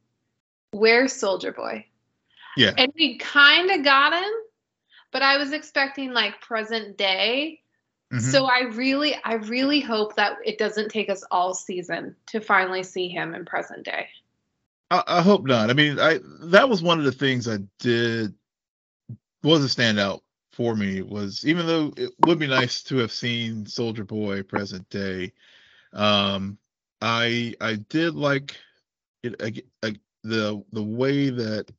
[0.72, 1.86] where's Soldier Boy?
[2.56, 2.72] Yeah.
[2.78, 4.32] And we kind of got him,
[5.12, 7.59] but I was expecting like present day.
[8.12, 8.32] Mm-hmm.
[8.32, 12.84] So I really, I really hope that it doesn't take us all season to finally
[12.84, 14.08] see him in present day.
[14.90, 15.70] I, I hope not.
[15.70, 18.34] I mean, I that was one of the things I did
[19.44, 23.66] was a standout for me was even though it would be nice to have seen
[23.66, 25.32] Soldier Boy present day,
[25.94, 26.58] um,
[27.02, 28.58] I I did like
[29.22, 29.36] it
[29.84, 29.94] I,
[30.24, 31.72] the the way that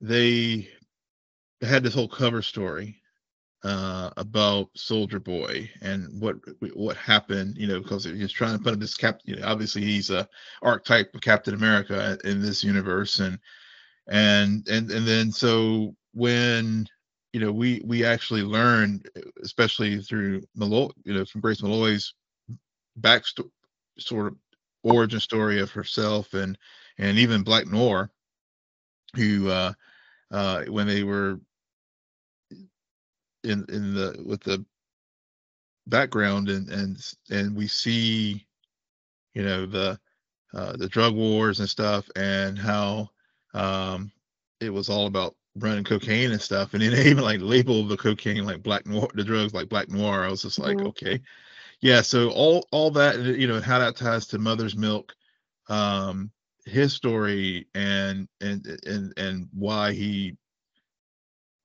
[0.00, 0.68] they
[1.60, 3.00] had this whole cover story
[3.64, 6.36] uh, about Soldier Boy and what
[6.74, 9.20] what happened, you know, because he's trying to put him this cap.
[9.24, 10.28] You know, obviously, he's a
[10.62, 13.38] archetype of Captain America in this universe, and
[14.06, 16.86] and and and then so when
[17.32, 19.08] you know we we actually learned,
[19.42, 22.14] especially through Mallory, you know, from Grace Mallory's
[22.96, 23.24] back
[23.98, 24.36] sort of
[24.84, 26.56] origin story of herself and
[26.98, 28.10] and even Black Noir,
[29.14, 29.72] who uh,
[30.30, 31.40] uh, when they were
[33.48, 34.64] in in the with the
[35.86, 38.46] background and and and we see
[39.34, 39.98] you know the
[40.54, 43.10] uh, the drug wars and stuff and how
[43.54, 44.10] um,
[44.60, 46.72] it was all about running cocaine and stuff.
[46.72, 49.90] And then they even like label the cocaine like black noir the drugs like black
[49.90, 50.24] noir.
[50.24, 50.88] I was just like mm-hmm.
[50.88, 51.20] okay.
[51.80, 55.14] Yeah so all all that you know how that ties to mother's milk
[55.68, 56.30] um
[56.64, 60.36] his story and and and and why he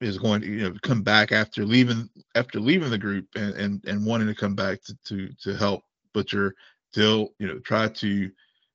[0.03, 3.85] is going to you know come back after leaving after leaving the group and and,
[3.85, 5.81] and wanting to come back to, to to help
[6.13, 6.53] butcher
[6.91, 8.29] still you know try to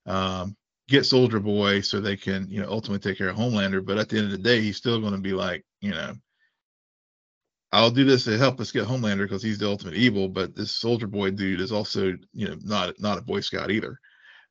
[0.07, 0.57] um
[0.89, 4.09] get soldier boy so they can you know ultimately take care of homelander but at
[4.09, 6.15] the end of the day he's still going to be like you know
[7.71, 10.71] I'll do this to help us get Homelander because he's the ultimate evil, but this
[10.71, 14.01] Soldier Boy dude is also, you know, not not a Boy Scout either.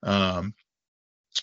[0.04, 0.54] Um,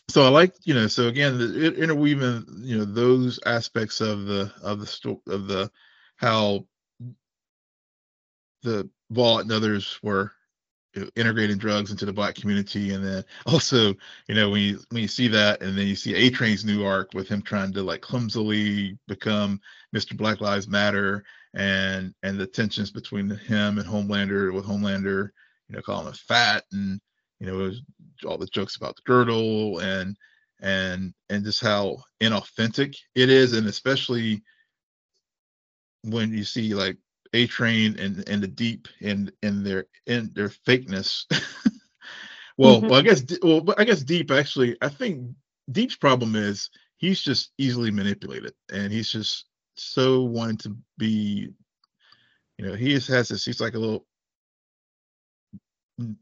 [0.09, 4.53] so I like, you know, so again, the, interweaving, you know, those aspects of the
[4.63, 5.71] of the story of the
[6.17, 6.67] how
[8.63, 10.33] the Vought and others were
[10.95, 13.95] you know, integrating drugs into the black community, and then also,
[14.29, 16.85] you know, when you when you see that, and then you see A Train's new
[16.85, 19.61] arc with him trying to like clumsily become
[19.95, 20.17] Mr.
[20.17, 25.31] Black Lives Matter and and the tensions between him and Homelander with Homelander,
[25.69, 27.01] you know, calling him fat and
[27.41, 27.73] you know
[28.29, 30.17] all the jokes about the girdle and
[30.61, 34.43] and and just how inauthentic it is, and especially
[36.03, 36.97] when you see like
[37.33, 41.25] A Train and and the Deep and in their in their fakeness.
[42.57, 42.89] well, mm-hmm.
[42.89, 45.31] well, I guess well, but I guess Deep actually, I think
[45.71, 51.49] Deep's problem is he's just easily manipulated, and he's just so wanting to be,
[52.59, 54.07] you know, he just has this, he's like a little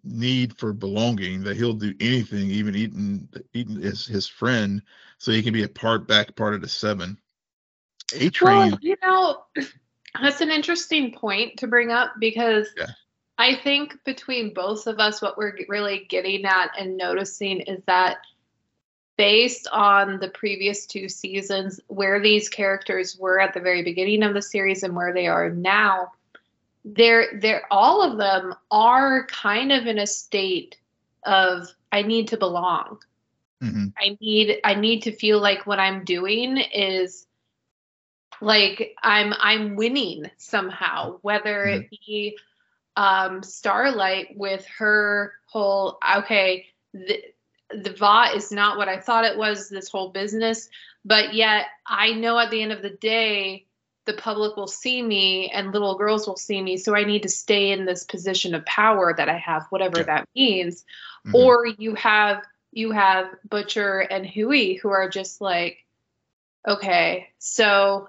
[0.05, 4.83] need for belonging that he'll do anything, even eating eating his his friend,
[5.19, 7.19] so he can be a part back part of the seven.
[8.15, 8.71] A train.
[8.71, 9.45] Well, you know,
[10.23, 12.87] that's an interesting point to bring up because yeah.
[13.39, 18.19] I think between both of us, what we're really getting at and noticing is that
[19.17, 24.35] based on the previous two seasons, where these characters were at the very beginning of
[24.35, 26.13] the series and where they are now,
[26.85, 30.77] they're they're all of them are kind of in a state
[31.25, 32.99] of I need to belong.
[33.63, 33.87] Mm-hmm.
[33.97, 37.27] I need I need to feel like what I'm doing is
[38.41, 41.83] like I'm I'm winning somehow, whether mm-hmm.
[41.83, 42.39] it be
[42.97, 47.35] um Starlight with her whole okay, th-
[47.71, 50.69] the va is not what I thought it was, this whole business.
[51.05, 53.67] But yet, I know at the end of the day,
[54.05, 56.77] the public will see me and little girls will see me.
[56.77, 60.05] So I need to stay in this position of power that I have, whatever yeah.
[60.05, 60.85] that means.
[61.27, 61.37] Mm-hmm.
[61.37, 65.85] Or you have you have Butcher and Hughie who are just like,
[66.67, 68.09] okay, so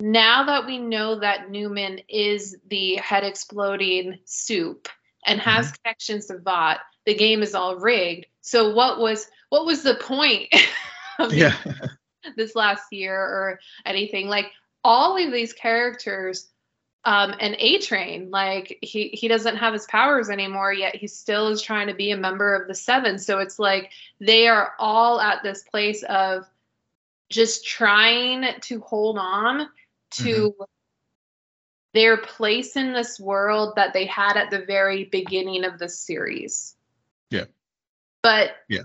[0.00, 4.88] now that we know that Neuman is the head exploding supe
[5.26, 5.74] and has mm-hmm.
[5.82, 8.26] connections to Vought the game is all rigged.
[8.40, 10.54] So what was what was the point
[11.18, 11.56] of yeah.
[12.36, 14.28] this last year or anything?
[14.28, 14.50] Like
[14.84, 16.48] all of these characters
[17.04, 18.30] um, an A Train.
[18.30, 22.10] Like he he doesn't have his powers anymore, yet he still is trying to be
[22.10, 23.18] a member of the Seven.
[23.18, 26.46] So it's like they are all at this place of
[27.28, 29.68] just trying to hold on
[30.12, 30.62] to mm-hmm.
[31.92, 36.74] their place in this world that they had at the very beginning of the series.
[37.30, 37.44] Yeah.
[38.22, 38.82] But yeah.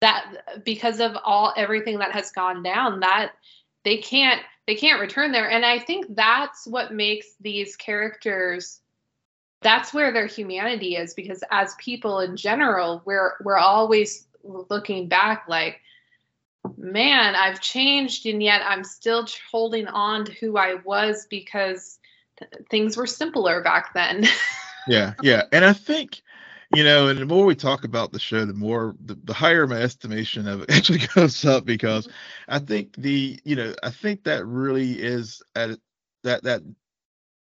[0.00, 3.32] That because of all everything that has gone down, that
[3.82, 5.50] they can't they can't return there.
[5.50, 8.80] And i think that's what makes these characters
[9.60, 15.46] that's where their humanity is because as people in general we're we're always looking back
[15.48, 15.80] like
[16.76, 21.98] man i've changed and yet i'm still holding on to who i was because
[22.38, 24.24] th- things were simpler back then.
[24.86, 25.42] Yeah yeah.
[25.52, 26.22] And i think
[26.74, 29.66] you know, and the more we talk about the show, the more the, the higher
[29.66, 32.54] my estimation of it actually goes up because mm-hmm.
[32.54, 35.78] I think the you know I think that really is at
[36.24, 36.62] that that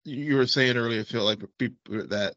[0.04, 2.34] you were saying earlier, feel like people that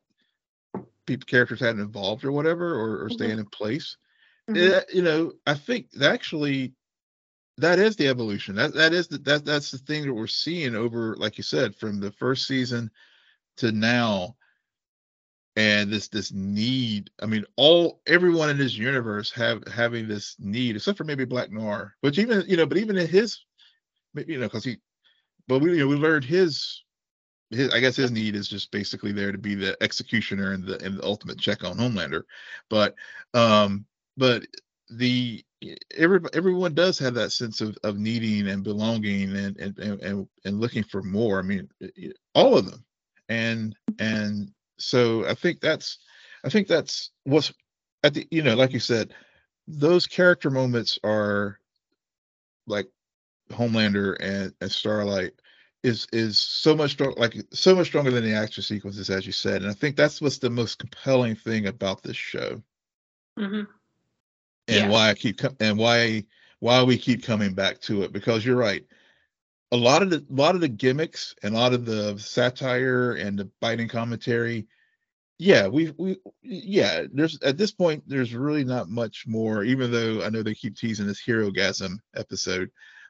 [1.05, 3.13] people characters hadn't evolved or whatever or, or mm-hmm.
[3.13, 3.97] staying in place.
[4.49, 4.57] Mm-hmm.
[4.57, 6.73] It, you know, I think that actually
[7.57, 8.55] that is the evolution.
[8.55, 11.75] That that is the, that that's the thing that we're seeing over, like you said,
[11.75, 12.91] from the first season
[13.57, 14.35] to now
[15.55, 20.75] and this this need i mean all everyone in this universe have having this need
[20.75, 23.39] except for maybe black noir which even you know but even in his
[24.27, 24.77] you know because he
[25.47, 26.83] but we you know we learned his
[27.51, 30.83] his i guess his need is just basically there to be the executioner and the
[30.83, 32.23] and the ultimate check on homelander.
[32.69, 32.95] But
[33.33, 33.85] um
[34.17, 34.43] but
[34.89, 35.43] the
[35.95, 40.59] every, everyone does have that sense of, of needing and belonging and, and and and
[40.59, 41.39] looking for more.
[41.39, 41.69] I mean
[42.33, 42.83] all of them.
[43.29, 45.99] And and so I think that's
[46.43, 47.53] I think that's what's
[48.03, 49.13] at the you know like you said
[49.67, 51.59] those character moments are
[52.67, 52.87] like
[53.51, 55.33] Homelander and, and Starlight
[55.83, 59.31] is is so much strong like so much stronger than the action sequences as you
[59.31, 62.61] said and I think that's what's the most compelling thing about this show
[63.37, 63.55] mm-hmm.
[63.55, 63.69] and
[64.67, 64.89] yeah.
[64.89, 66.23] why I keep and why
[66.59, 68.83] why we keep coming back to it because you're right
[69.71, 73.37] a lot of the lot of the gimmicks and a lot of the satire and
[73.37, 74.67] the biting commentary
[75.37, 80.23] yeah we we yeah there's at this point there's really not much more even though
[80.23, 82.69] i know they keep teasing this Herogasm episode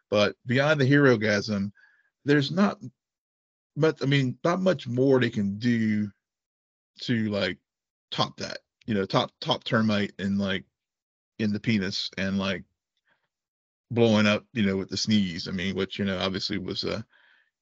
[0.10, 1.72] but beyond the Herogasm
[2.24, 2.78] there's not
[3.76, 4.02] much.
[4.02, 6.10] i mean not much more they can do
[7.02, 7.58] to like
[8.12, 10.64] top that you know top top termite and like
[11.38, 12.64] in the penis and like
[13.92, 15.48] blowing up, you know, with the sneeze.
[15.48, 17.02] I mean, which you know, obviously was uh,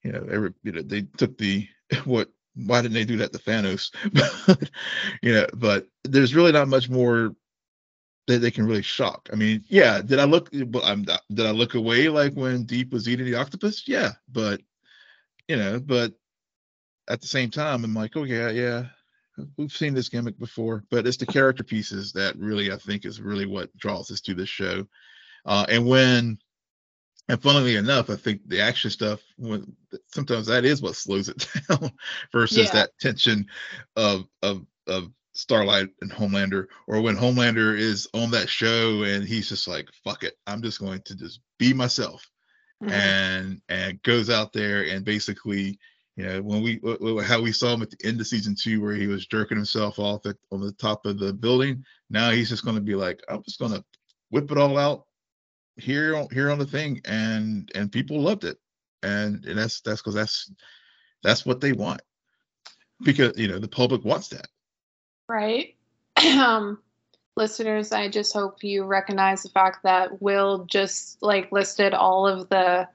[0.04, 1.68] you know, every you know, they took the
[2.06, 3.92] what why didn't they do that to Thanos?
[4.48, 4.70] but
[5.22, 7.36] you know, but there's really not much more
[8.28, 9.30] that they can really shock.
[9.34, 12.92] I mean, yeah, did I look well, I'm did I look away like when Deep
[12.94, 13.88] was eating the octopus?
[13.88, 14.62] Yeah, but
[15.48, 16.14] you know, but
[17.10, 18.86] at the same time, I'm like, oh yeah, yeah,
[19.58, 23.22] we've seen this gimmick before, but it's the character pieces that really I think is
[23.22, 24.88] really what draws us to this show.
[25.46, 26.38] Uh, and when,
[27.30, 29.76] and funnily enough, I think the action stuff, when
[30.08, 31.92] sometimes that is what slows it down
[32.32, 32.72] versus yeah.
[32.72, 33.48] that tension
[33.96, 39.50] of of of Starlight and Homelander, or when Homelander is on that show and he's
[39.50, 42.30] just like, "Fuck it, I'm just going to just be myself,"
[42.84, 42.94] mm-hmm.
[42.94, 45.80] and and goes out there and basically,
[46.16, 46.80] you know, when we
[47.24, 49.98] how we saw him at the end of season two, where he was jerking himself
[49.98, 51.84] off at, on the top of the building.
[52.10, 53.84] Now he's just going to be like, "I'm just going to
[54.30, 55.06] whip it all out
[55.78, 58.58] here on here on the thing and and people loved it.
[59.02, 60.52] And, and that's that's because that's
[61.24, 62.02] that's what they want.
[63.02, 64.48] Because you know the public wants that.
[65.28, 65.76] Right.
[66.18, 66.80] Um
[67.36, 72.48] listeners i just hope you recognize the fact that will just like listed all of
[72.50, 72.88] the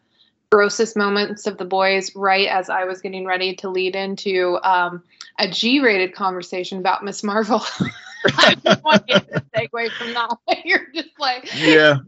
[0.51, 5.03] grossest moments of the boys right as i was getting ready to lead into um,
[5.39, 7.61] a g-rated conversation about miss marvel.
[8.27, 10.37] I just want to get the segue from that.
[10.65, 11.99] You're just like yeah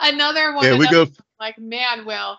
[0.00, 0.64] another one.
[0.64, 1.06] Yeah, we go.
[1.40, 2.36] Like, man, Will,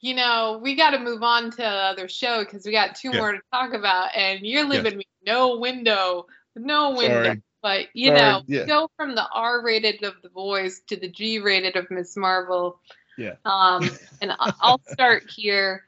[0.00, 3.10] you know, we got to move on to the other show because we got two
[3.12, 3.18] yeah.
[3.18, 7.24] more to talk about, and you're leaving me no window, no window.
[7.24, 7.42] Sorry.
[7.62, 8.20] But you Sorry.
[8.20, 8.66] know, yeah.
[8.66, 12.80] go from the R-rated of the boys to the G-rated of Miss Marvel.
[13.16, 13.34] Yeah.
[13.44, 13.88] Um,
[14.20, 15.84] and I'll start here.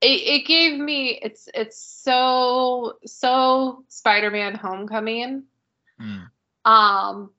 [0.00, 5.44] It, it gave me it's it's so so Spider-Man Homecoming.
[6.00, 6.28] Mm.
[6.64, 7.30] Um,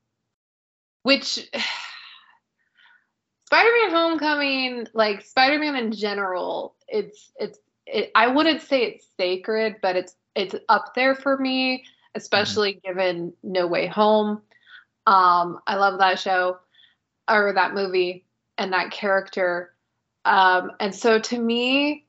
[1.02, 1.50] which
[3.48, 9.96] Spider-Man Homecoming, like Spider-Man in general, it's it's it, I wouldn't say it's sacred, but
[9.96, 11.86] it's it's up there for me,
[12.16, 12.88] especially mm-hmm.
[12.88, 14.42] given No Way Home.
[15.08, 16.58] Um, I love that show
[17.30, 18.26] or that movie
[18.58, 19.74] and that character.
[20.26, 22.06] Um, and so to me,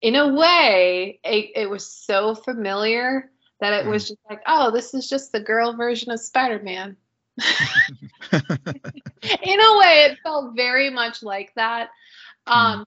[0.00, 4.94] in a way, it, it was so familiar that it was just like, oh, this
[4.94, 6.96] is just the girl version of Spider-Man.
[8.32, 11.90] in a way, it felt very much like that.
[12.46, 12.84] Um,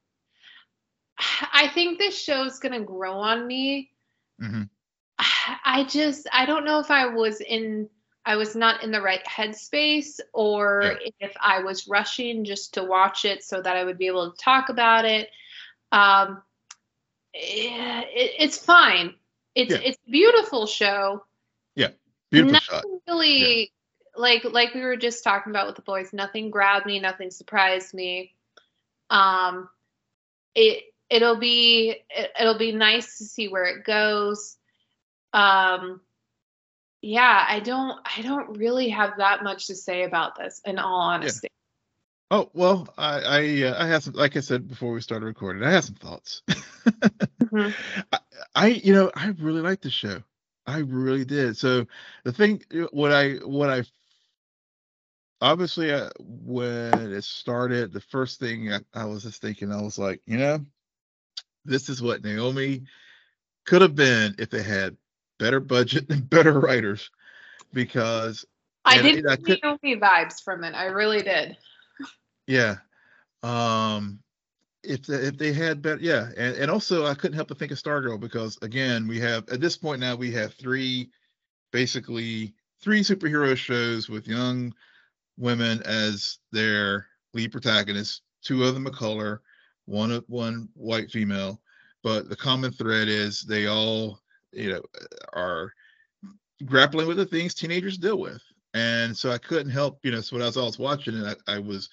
[1.54, 3.91] I think this show's gonna grow on me.
[4.39, 4.64] hmm
[5.64, 7.89] I just I don't know if I was in
[8.26, 13.24] I was not in the right headspace or if I was rushing just to watch
[13.24, 15.30] it so that I would be able to talk about it.
[15.91, 16.41] Um,
[17.34, 19.16] eh, it it's fine.
[19.54, 19.82] It's Yeah.
[19.84, 21.24] it's a beautiful show.
[21.76, 21.91] Yeah,
[22.32, 23.02] beautiful nothing shot.
[23.08, 23.72] really
[24.18, 26.13] like like we were just talking about with the boys.
[26.13, 26.99] Nothing grabbed me.
[26.99, 28.34] Nothing surprised me.
[29.09, 29.70] Um,
[30.53, 34.57] it it'll be it, it'll be nice to see where it goes.
[35.34, 36.01] Um,
[37.01, 40.61] yeah, I don't I don't really have that much to say about this.
[40.66, 41.49] In all honesty,
[42.32, 44.13] Oh well, I I, uh, I have some.
[44.13, 46.41] Like I said before we started recording, I have some thoughts.
[47.39, 47.74] Mhm.
[48.11, 48.20] I,
[48.55, 50.24] I you know I really liked the show.
[50.66, 51.57] I really did.
[51.57, 51.86] So
[52.24, 53.84] the thing, what I what I
[55.42, 59.98] obviously uh, when it started, the first thing I, I was just thinking, I was
[59.98, 60.60] like, you know,
[61.66, 62.84] this is what Naomi
[63.66, 64.96] could have been if they had
[65.40, 67.10] better budget and better writers,
[67.74, 68.46] because
[68.84, 70.76] I did I get Naomi vibes from it.
[70.76, 71.58] I really did.
[72.48, 72.78] Yeah.
[73.44, 74.20] Um
[74.84, 77.72] if the, if they had better yeah, and, and also I couldn't help but think
[77.72, 81.10] of Stargirl because again, we have at this point now we have three
[81.72, 84.74] basically three superhero shows with young
[85.38, 89.42] women as their lead protagonists, two of them of color,
[89.86, 91.62] one of one white female,
[92.04, 94.20] but the common thread is they all,
[94.52, 94.82] you know,
[95.34, 95.74] are
[96.66, 98.42] grappling with the things teenagers deal with.
[98.74, 101.38] And so I couldn't help, you know, so when I was, I was watching it,
[101.48, 101.90] I, I was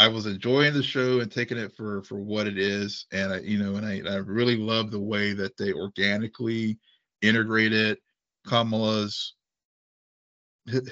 [0.00, 3.40] I was enjoying the show and taking it for for what it is, and I,
[3.40, 6.78] you know, and I, I really love the way that they organically
[7.20, 7.98] integrated
[8.46, 9.34] Kamala's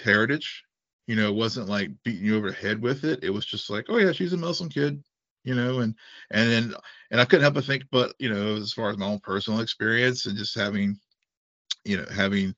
[0.03, 0.65] heritage.
[1.07, 3.23] You know, it wasn't like beating you over the head with it.
[3.25, 5.03] It was just like, oh yeah, she's a Muslim kid,
[5.45, 5.95] you know, and
[6.31, 6.75] and then
[7.11, 9.61] and I couldn't help but think, but you know, as far as my own personal
[9.61, 10.99] experience and just having,
[11.85, 12.55] you know, having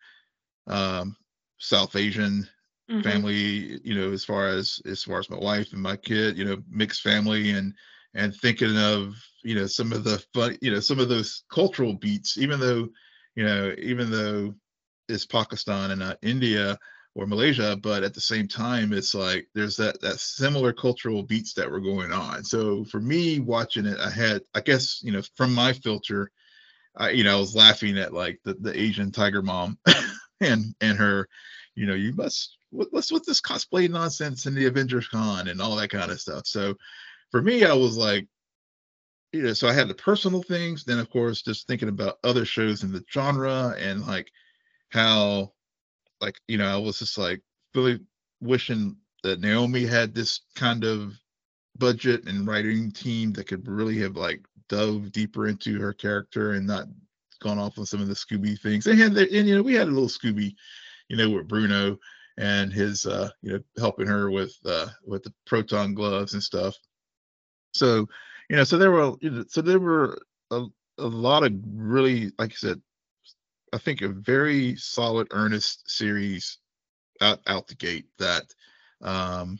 [0.67, 1.17] um
[1.59, 2.47] South Asian
[2.89, 3.23] Mhm.
[3.23, 6.45] family you know as far as as far as my wife and my kid you
[6.45, 7.73] know mixed family and
[8.15, 11.95] and thinking of you know some of the fun you know some of those cultural
[11.95, 12.89] beats even though
[13.37, 14.55] you know even though
[15.09, 16.77] it's pakistan and not india
[17.15, 21.55] or malaysia but at the same time it's like there's that that similar cultural beats
[21.55, 25.23] that were going on so for me watching it i had i guess you know
[25.35, 26.31] from my filter
[26.97, 29.79] i you know i was laughing at like the, the asian tiger mom
[30.41, 31.29] and and her
[31.75, 35.61] you know you must what, what's with this cosplay nonsense and the Avengers Con and
[35.61, 36.47] all that kind of stuff.
[36.47, 36.75] So
[37.31, 38.27] for me, I was like,
[39.33, 42.45] you know, so I had the personal things, then of course just thinking about other
[42.45, 44.31] shows in the genre and like
[44.91, 45.53] how,
[46.21, 47.41] like you know, I was just like
[47.75, 48.01] really
[48.41, 51.15] wishing that Naomi had this kind of
[51.77, 56.67] budget and writing team that could really have like dove deeper into her character and
[56.67, 56.87] not
[57.41, 58.85] gone off on some of the Scooby things.
[58.85, 60.55] They had, the, and you know, we had a little Scooby,
[61.09, 61.99] you know, with Bruno
[62.39, 66.75] and his uh you know helping her with uh with the proton gloves and stuff
[67.75, 68.07] so
[68.49, 70.19] you know so there were you know, so there were
[70.53, 70.65] a,
[70.99, 72.81] a lot of really like i said
[73.73, 76.59] i think a very solid earnest series
[77.21, 78.45] out out the gate that
[79.03, 79.59] um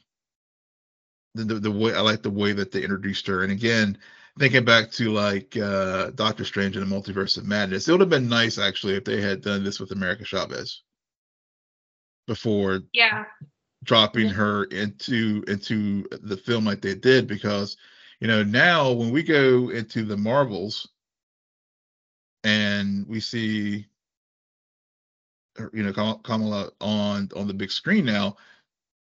[1.35, 3.97] the, the, the way i like the way that they introduced her and again
[4.39, 8.11] thinking back to like uh doctor strange and the multiverse of madness it would have
[8.11, 10.83] been nice actually if they had done this with america chavez
[12.27, 13.25] before Yeah.
[13.85, 14.33] dropping Yeah.
[14.33, 17.77] her into into the film like they did because
[18.21, 20.89] you know now when we go into the marvels
[22.45, 23.88] and we see
[25.73, 25.93] you know
[26.25, 28.37] kamala on on the big screen now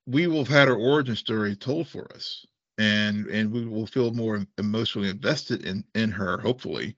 [0.06, 2.44] we will have had her origin story told for us
[2.78, 6.96] and and we will feel more emotionally invested in in her hopefully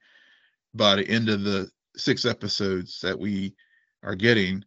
[0.73, 3.53] by the end of the six episodes that we
[4.03, 4.63] are getting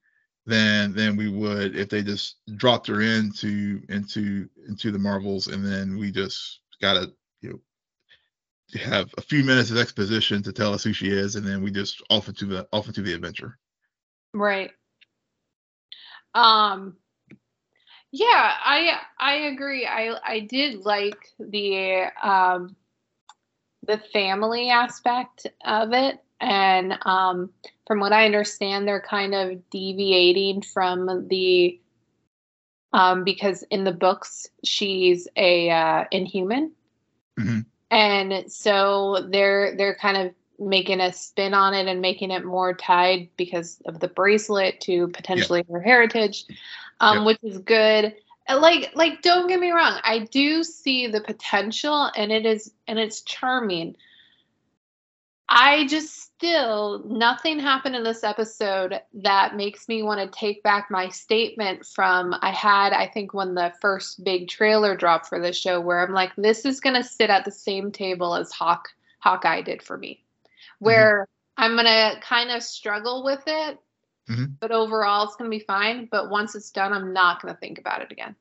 [0.47, 5.65] than than we would if they just dropped her into into into the marvels and
[5.65, 7.13] then we just gotta
[7.43, 7.61] you know
[8.81, 11.71] have a few minutes of exposition to tell us who she is and then we
[11.71, 13.59] just off into the off into the adventure
[14.33, 14.71] Right.
[16.35, 16.97] Um
[18.13, 19.87] yeah, I I agree.
[19.87, 22.77] I I did like the um
[23.87, 27.51] the family aspect of it and um
[27.87, 31.79] from what I understand they're kind of deviating from the
[32.93, 36.73] um because in the books she's a uh inhuman.
[37.39, 37.67] Mhm.
[37.91, 42.75] And so they're they're kind of making a spin on it and making it more
[42.75, 46.45] tied because of the bracelet to potentially her heritage,
[47.01, 48.15] um, which is good.
[48.49, 49.99] Like, like, don't get me wrong.
[50.03, 53.97] I do see the potential, and it is, and it's charming.
[55.49, 60.91] I just still nothing happened in this episode that makes me want to take back
[60.91, 65.53] my statement from I had I think when the first big trailer dropped for the
[65.53, 68.89] show where I'm like this is going to sit at the same table as Hawk
[69.19, 70.25] Hawkeye did for me.
[70.81, 73.79] Where I'm going to kind of struggle with it
[74.29, 74.57] Mhm.
[74.61, 77.59] but overall it's going to be fine but once it's done I'm not going to
[77.59, 78.37] think about it again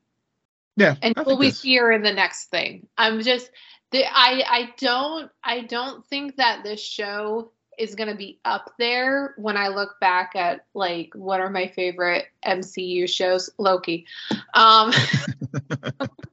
[0.76, 0.94] Yeah.
[1.02, 2.86] I until we that's- see her in the next thing.
[2.96, 3.50] I'm just
[3.90, 9.34] the I I don't I don't think that this show is gonna be up there
[9.38, 14.06] when I look back at like one of my favorite MCU shows, Loki.
[14.54, 14.92] Um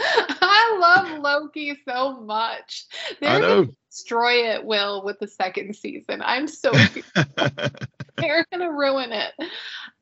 [0.42, 2.86] I love Loki so much.
[3.20, 6.22] They're gonna destroy it, Will, with the second season.
[6.24, 6.72] I'm so
[8.16, 9.32] they're gonna ruin it.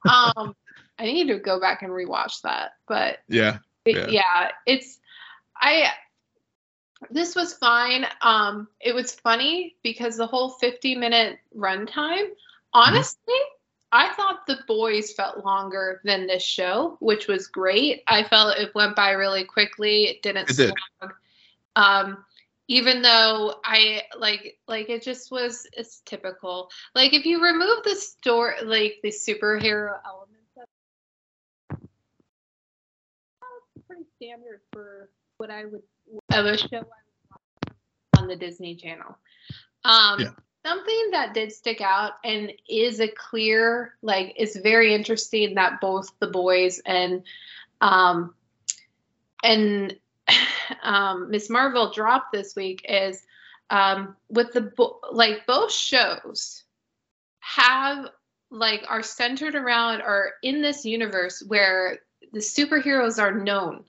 [0.08, 0.54] Um
[0.98, 3.58] I need to go back and rewatch that, but yeah.
[3.84, 4.06] it- Yeah.
[4.08, 4.50] yeah.
[4.66, 4.98] it's
[5.60, 5.90] i
[7.10, 12.26] this was fine um it was funny because the whole 50 minute runtime
[12.72, 13.34] honestly
[13.92, 18.74] i thought the boys felt longer than this show which was great i felt it
[18.74, 20.74] went by really quickly it didn't It did.
[21.00, 21.14] slog.
[21.76, 22.24] um
[22.68, 27.94] even though i like like it just was it's typical like if you remove the
[27.94, 30.66] store like the superhero elements of
[33.86, 35.08] pretty standard for
[35.38, 35.82] what I would
[36.32, 36.86] of a show I would
[37.30, 37.76] watch
[38.18, 39.16] on the Disney Channel.
[39.84, 40.30] Um, Yeah.
[40.68, 46.10] Something that did stick out and is a clear, like, is very interesting that both
[46.20, 47.22] the boys and
[47.80, 48.34] um,
[49.42, 49.96] and
[50.82, 53.22] um, Miss Marvel dropped this week is
[53.70, 56.64] um, with the bo- like both shows
[57.40, 58.06] have
[58.50, 62.00] like are centered around or in this universe where
[62.32, 63.84] the superheroes are known.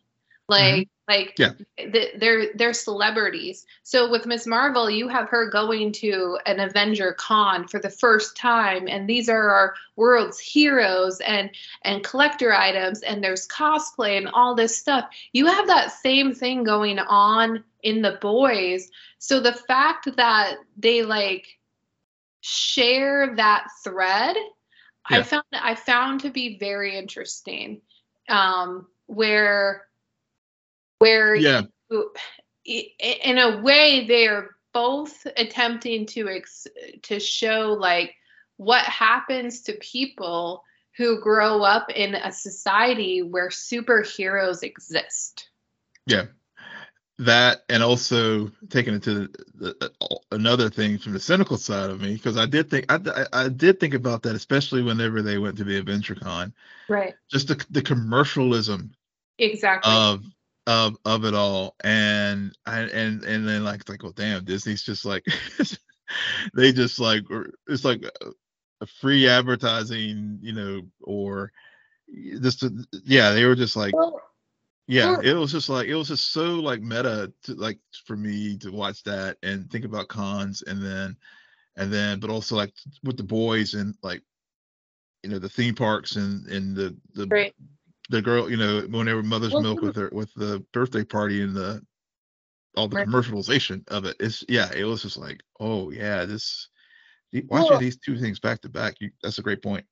[0.48, 1.54] Like like Yeah.
[1.78, 7.14] th- they're they're celebrities so with miss marvel you have her going to an avenger
[7.14, 11.50] con for the first time and these are our world's heroes and
[11.84, 16.64] and collector items and there's cosplay and all this stuff you have that same thing
[16.64, 21.58] going on in the boys so the fact that they like
[22.42, 24.36] share that thread
[25.08, 25.24] i Yeah.
[25.24, 27.82] found i found to be very interesting
[28.30, 29.89] um where
[31.00, 31.64] where Yeah.
[31.90, 32.14] you-
[32.66, 36.68] in a way they are both attempting to ex-
[37.04, 38.16] to show like
[38.58, 40.64] what happens to people
[40.96, 45.50] who grow up in a society where superheroes exist
[46.06, 46.26] Yeah.
[47.20, 51.90] That and also taking it to the, the, uh, another thing from the cynical side
[51.90, 52.96] of me because I did think I,
[53.34, 56.54] I I did think about that especially whenever they went to the AvengerCon
[56.88, 58.92] right just the the commercialism
[59.38, 60.24] exactly of
[60.70, 61.76] of of it all.
[61.84, 65.26] And I, and and then like it's like well damn Disney's just like
[66.54, 67.24] they just like
[67.68, 68.32] it's like a,
[68.82, 71.52] a free advertising you know or
[72.42, 72.70] just uh,
[73.04, 73.94] yeah they were just like
[74.88, 75.18] yeah.
[75.24, 78.72] it was just like it was just so like meta to like for me to
[78.72, 81.18] watch that and think about cons and then
[81.78, 84.22] and then but also like with the boys and like
[85.24, 87.56] you know the theme parks and and the the right
[88.10, 91.56] the girl you know whenever mother's Well, milk with her with the birthday party and
[91.56, 91.82] the
[92.76, 93.08] all the Right.
[93.08, 96.70] commercialization of it it's yeah it was just like oh yeah this
[97.48, 99.86] watching Well- these two things back to back you, that's a great point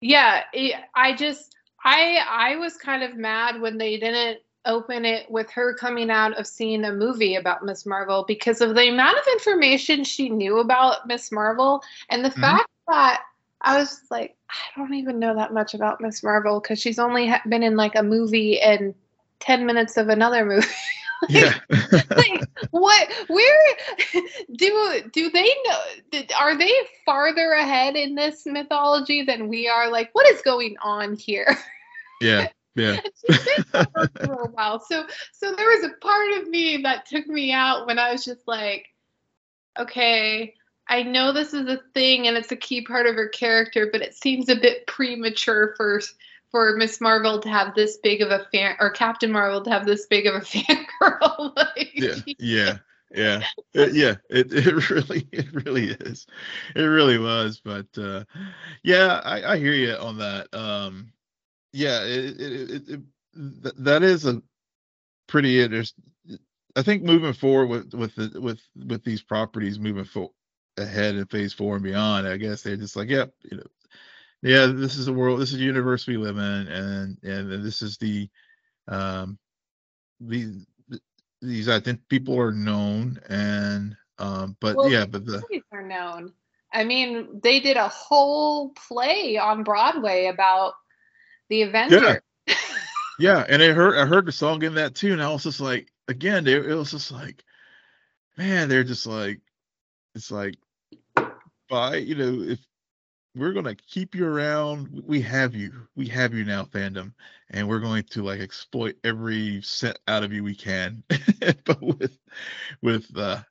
[0.00, 5.30] yeah it, i just i i was kind of mad when they didn't open it
[5.30, 9.18] with her coming out of seeing a movie about miss marvel because of the amount
[9.18, 12.40] of information she knew about miss marvel and the Mhm.
[12.40, 13.22] fact that
[13.64, 17.26] i was like i don't even know that much about miss marvel because she's only
[17.26, 18.94] ha- been in like a movie and
[19.40, 20.66] 10 minutes of another movie.
[21.30, 21.54] Yeah.
[22.10, 23.76] like what where
[24.56, 26.70] do do they know are they
[27.06, 29.90] farther ahead in this mythology than we are?
[29.90, 31.56] Like what is going on here?
[32.20, 33.00] Yeah yeah.
[33.26, 33.84] She's been
[34.26, 34.80] for a while.
[34.80, 38.24] So so there was a part of me that took me out when i was
[38.24, 38.88] just like
[39.78, 40.54] okay
[40.88, 44.02] i know this is a thing and it's a key part of her character but
[44.02, 46.00] it seems a bit premature for
[46.50, 49.86] for miss marvel to have this big of a fan or captain marvel to have
[49.86, 52.78] this big of a fan girl like, yeah yeah
[53.14, 53.42] yeah.
[53.76, 56.26] Uh, yeah it, it really it really is.
[56.74, 58.24] It really was but uh
[58.82, 60.52] yeah i i hear you on that.
[60.52, 61.12] Um
[61.72, 63.00] yeah it it, it, it
[63.62, 64.42] th- that is a
[65.26, 66.04] pretty interesting
[66.76, 70.34] i think moving forward with with the with with these properties moving forward
[70.76, 73.66] ahead in Phase Four and beyond, I guess they're just like, yep, you know,
[74.42, 77.82] yeah, this is the world, this is the universe we live in, and and this
[77.82, 78.28] is the
[78.88, 79.38] um
[80.20, 80.66] these
[81.40, 86.32] these I think people are known and um but Well, yeah, but the are known.
[86.72, 90.74] I mean, they did a whole play on Broadway about
[91.48, 92.18] the Avengers.
[93.18, 95.60] yeah, and I heard I heard the song in that too, and I was just
[95.60, 97.44] like, again, they, it was just like,
[98.36, 99.40] man, they're just like,
[100.14, 100.56] it's like,
[101.94, 102.60] you know, if
[103.34, 107.12] we're gonna keep you around, we have you, we have you now, fandom,
[107.50, 111.02] and we're going to like exploit every cent out of you we can,
[111.64, 112.18] but with
[112.82, 113.42] with uh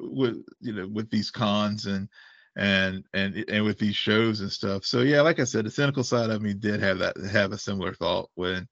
[0.00, 2.08] with you know with these cons and
[2.56, 4.84] and and and with these shows and stuff.
[4.84, 7.58] So yeah, like I said, the cynical side of me did have that have a
[7.58, 8.66] similar thought when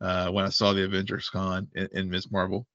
[0.00, 2.30] uh when I saw the Avengers con in, in Ms.
[2.30, 2.66] Marvel.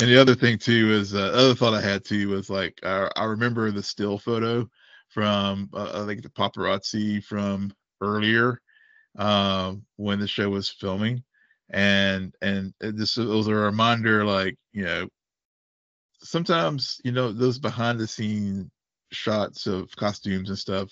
[0.00, 3.10] And the other thing too is uh, other thought I had too was like I,
[3.16, 4.68] I remember the still photo
[5.08, 8.62] from uh, I think the paparazzi from earlier
[9.18, 11.22] um, when the show was filming,
[11.68, 15.08] and and this was a reminder like you know
[16.22, 18.70] sometimes you know those behind the scene
[19.12, 20.88] shots of costumes and stuff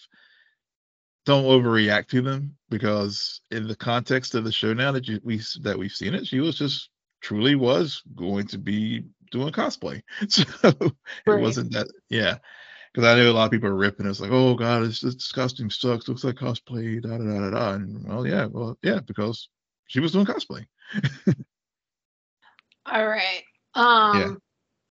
[1.24, 5.40] don't overreact to them because in the context of the show now that you, we
[5.62, 6.90] that we've seen it she was just
[7.20, 10.02] truly was going to be doing cosplay.
[10.28, 10.44] So
[11.26, 12.38] it wasn't that yeah.
[12.92, 15.32] Because i know a lot of people are ripping it's like oh god this, this
[15.32, 17.72] costume sucks looks like cosplay da da da da da.
[17.74, 19.48] And well yeah well yeah because
[19.86, 20.66] she was doing cosplay.
[22.86, 23.42] All right.
[23.74, 24.40] Um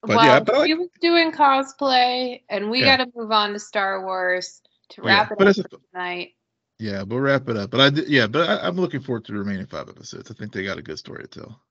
[0.01, 2.97] But well, yeah, but I he was doing cosplay and we Yeah.
[2.97, 6.31] gotta move on to Star Wars to Yeah, wrap but it up for tonight.
[6.79, 9.31] yeah we'll wrap it up but i did yeah but I, i'm looking forward to
[9.31, 10.31] the remaining five episodes.
[10.31, 11.61] I think they got a good story to tell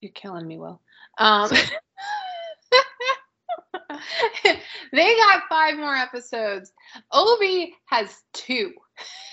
[0.00, 0.80] You're killing me, Will.
[1.18, 1.50] Um,
[4.92, 6.72] they got five more episodes.
[7.12, 8.72] Obi has two.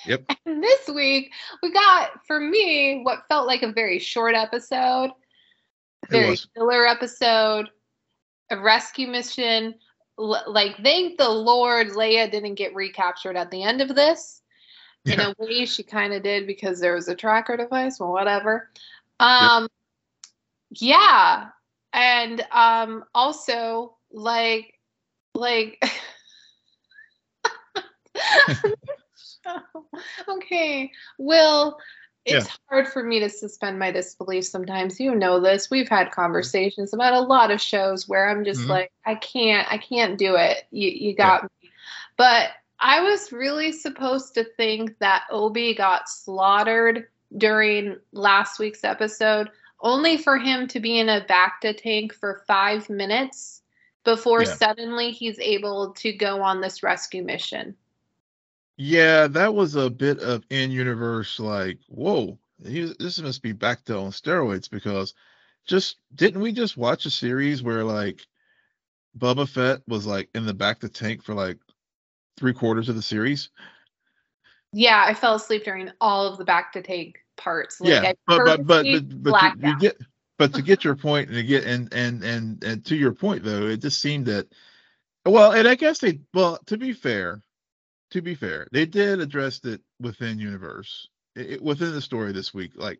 [0.05, 0.25] Yep.
[0.45, 5.11] And this week we got, for me, what felt like a very short episode,
[6.03, 7.69] It very filler episode,
[8.49, 9.75] a rescue mission.
[10.19, 14.41] L- like, thank the Lord Leia didn't get recaptured at the end of this.
[15.05, 17.99] In a way, she kind of did because there was a tracker device.
[17.99, 18.69] Well, whatever.
[19.19, 19.67] Um,
[20.79, 21.47] yeah,
[21.93, 24.73] and um, also like,
[25.33, 25.83] like.
[30.29, 31.77] okay, Will.
[32.25, 34.97] It's hard for me to suspend my disbelief sometimes.
[34.97, 35.69] You know this.
[35.69, 38.69] We've had conversations about a lot of shows where I'm just Mhm.
[38.69, 40.65] like, I can't, I can't do it.
[40.71, 41.69] You, you got me.
[42.15, 49.49] But I was really supposed to think that Obi got slaughtered during last week's episode,
[49.83, 53.61] only for him to be in a Bacta tank for five minutes
[54.03, 54.55] before Yeah.
[54.55, 57.75] suddenly he's able to go on this rescue mission.
[58.77, 64.11] Yeah, that was a bit of in-universe like, whoa, he, this must be Bacta on
[64.11, 65.13] steroids because
[65.65, 68.25] just didn't we just watch a series where like
[69.17, 71.59] Boba Fett was like in the Bacta tank for like
[72.37, 73.51] three quarters of the series?
[74.71, 77.81] Yeah, I fell asleep during all of the Bacta tank parts.
[77.81, 79.97] Like, yeah, but but but but, but you get
[80.39, 83.43] but to get your point and to get and and and and to your point
[83.43, 84.47] though, it just seemed that
[85.25, 87.41] well, and I guess they well to be fair,
[88.11, 92.53] to be fair, they did address it within universe it, it- within the story this
[92.53, 92.99] week, like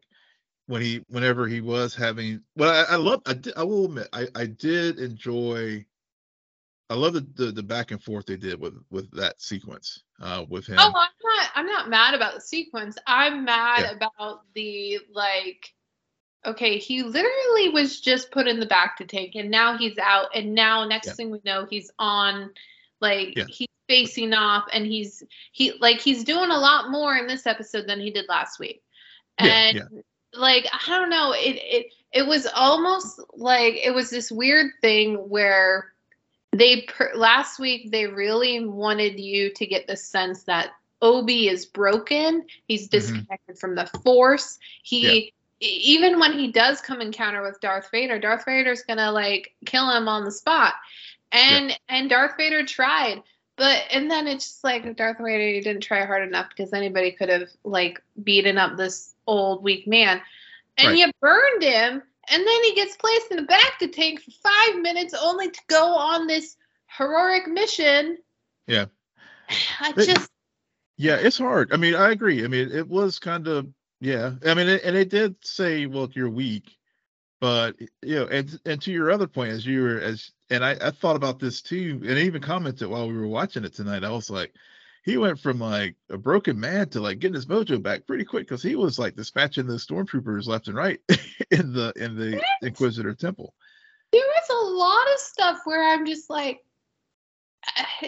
[0.67, 4.07] when he whenever he was having well I, I love I did I will admit
[4.13, 5.85] I I did enjoy
[6.89, 10.45] I love the, the the back and forth they did with with that sequence uh
[10.49, 10.77] with him.
[10.79, 11.49] Oh, I'm not.
[11.55, 12.97] I'm not mad about the sequence.
[13.05, 13.91] I'm mad Yeah.
[13.91, 15.73] about the like.
[16.45, 20.53] Okay, he literally was just put in the Bacta tank, and now he's out, and
[20.53, 21.13] now next Yeah.
[21.13, 22.51] thing we know, he's on,
[22.99, 23.45] like Yeah.
[23.47, 27.87] he's facing off, and he's he like he's doing a lot more in this episode
[27.87, 28.81] than he did last week,
[29.37, 30.03] and
[30.33, 35.15] like I don't know, it it it was almost like it was this weird thing
[35.29, 35.92] where
[36.53, 41.65] they per- last week they really wanted you to get the sense that Obi is
[41.65, 42.45] broken.
[42.67, 42.97] He's mm-hmm.
[42.97, 44.59] disconnected from the Force.
[44.83, 49.53] He e- even when he does come encounter with Darth Vader, Darth Vader's gonna like
[49.65, 50.75] kill him on the spot.
[51.31, 53.23] And and Darth Vader tried,
[53.57, 57.11] but and then it's just like Darth Vader you didn't try hard enough because anybody
[57.11, 60.21] could have like beaten up this old weak man.
[60.77, 60.97] And Right.
[60.97, 65.13] you burned him, and then he gets placed in the Bacta tank for five minutes
[65.13, 66.55] only to go on this
[66.97, 68.17] heroic mission.
[68.67, 68.85] Yeah.
[69.81, 70.29] I just
[70.97, 71.73] Yeah, it's hard.
[71.73, 72.43] I mean, I agree.
[72.43, 73.67] I mean, it was kind of
[73.99, 74.33] yeah.
[74.45, 76.77] I mean, it, and it did say, "Well, you're weak,"
[77.39, 80.71] but you know, and and to your other point, as you were as and I,
[80.81, 84.03] I thought about this too, and I even commented while we were watching it tonight.
[84.03, 84.53] I was like,
[85.03, 88.47] he went from like a broken man to like getting his mojo back pretty quick
[88.47, 90.99] because he was like dispatching the stormtroopers left and right
[91.51, 92.43] in the in the what?
[92.61, 93.53] Inquisitor Temple.
[94.11, 96.63] There was a lot of stuff where I'm just like,
[97.67, 98.07] uh,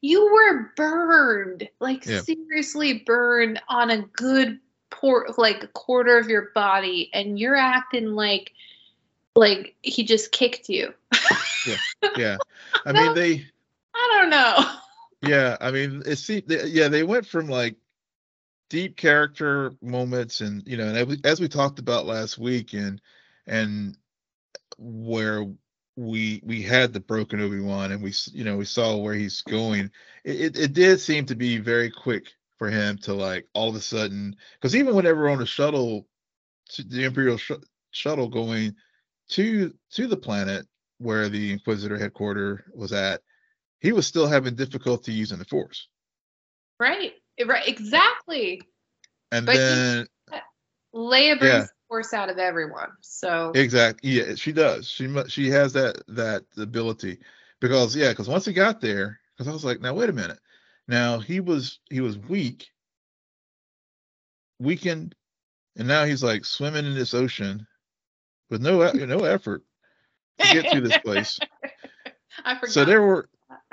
[0.00, 2.20] you were burned, like yeah.
[2.20, 8.14] seriously burned on a good port, like a quarter of your body, and you're acting
[8.14, 8.52] like,
[9.34, 10.92] like he just kicked you.
[11.66, 11.76] yeah,
[12.16, 12.36] yeah.
[12.84, 13.46] I mean, they.
[13.94, 14.78] I don't know.
[15.22, 17.76] Yeah, I mean, it seemed, yeah, they went from like
[18.70, 23.00] deep character moments, and you know, and as we talked about last week, and
[23.46, 23.96] and
[24.78, 25.46] where
[25.96, 29.42] we we had the broken Obi Wan, and we you know we saw where he's
[29.42, 29.90] going.
[30.24, 32.26] It, it, it did seem to be very quick
[32.58, 36.06] for him to like all of a sudden, because even whenever on the shuttle,
[36.78, 37.52] the Imperial sh-
[37.92, 38.76] shuttle going
[39.30, 40.66] to to the planet
[40.98, 43.22] where the Inquisitor headquarters was at,
[43.80, 45.88] he was still having difficulty using the Force.
[46.80, 47.12] Right.
[47.44, 47.68] Right.
[47.68, 48.62] Exactly.
[49.32, 50.38] And but then he,
[50.94, 52.90] Leia brings yeah force out of everyone.
[53.00, 54.88] So exactly, yeah, she does.
[54.88, 57.18] She she has that that ability
[57.60, 60.38] because yeah, because once he got there, because I was like, now wait a minute,
[60.88, 62.68] now he was he was weak,
[64.58, 65.14] weakened,
[65.76, 67.66] and now he's like swimming in this ocean
[68.50, 69.62] with no no effort
[70.38, 71.38] to get to this place.
[72.44, 72.70] I forgot.
[72.70, 73.28] So there were,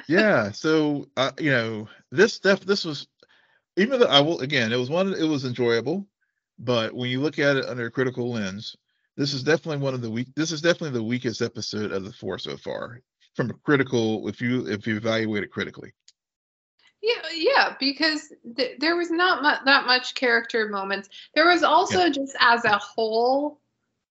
[0.07, 0.51] yeah.
[0.51, 2.61] So uh, you know, this stuff.
[2.61, 3.07] This was
[3.77, 5.13] even though I will again, it was one.
[5.13, 6.05] It was enjoyable.
[6.59, 8.75] But when you look at it under a critical lens,
[9.17, 10.27] this is definitely one of the weak.
[10.35, 13.01] This is definitely the weakest episode of the four so far,
[13.35, 14.27] from a critical.
[14.27, 15.93] If you if you evaluate it critically.
[17.01, 21.09] Yeah, yeah, because th- there was not mu- that much character moments.
[21.35, 22.09] There was also yeah.
[22.09, 23.59] just as a whole,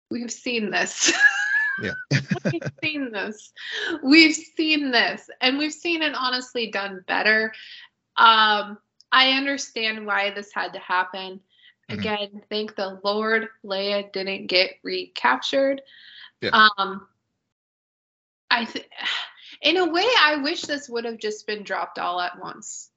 [0.09, 1.11] we've seen this.
[1.81, 1.93] yeah,
[2.51, 3.53] we've seen this.
[4.03, 7.53] We've seen this, and we've seen it honestly done better.
[8.15, 8.77] Um,
[9.11, 11.39] I understand why this had to happen.
[11.89, 11.99] Mm-hmm.
[11.99, 15.81] Again, thank the Lord Leia didn't get recaptured.
[16.41, 16.67] Yeah.
[16.77, 17.07] Um,
[18.49, 18.89] I th-
[19.61, 22.89] in a way, I wish this would have just been dropped all at once.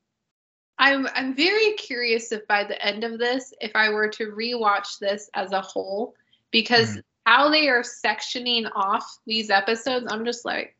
[0.78, 4.98] I'm I'm very curious if by the end of this, if I were to rewatch
[4.98, 6.14] this as a whole,
[6.50, 7.00] because mm-hmm.
[7.26, 10.76] How they are sectioning off these episodes, I'm just like,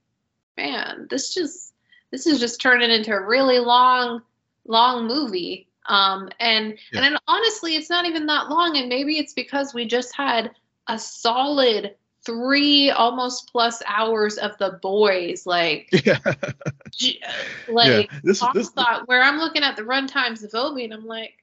[0.57, 1.75] man, this just
[2.11, 4.23] this is just turning into a really long,
[4.67, 5.69] long movie.
[5.87, 7.01] Um, and yeah.
[7.01, 10.51] and then honestly, it's not even that long, and maybe it's because we just had
[10.89, 16.19] a solid three almost plus hours of the boys like yeah.
[17.69, 18.19] like yeah.
[18.23, 21.40] This, this, thought, where i'm looking at the run times of obi and i'm like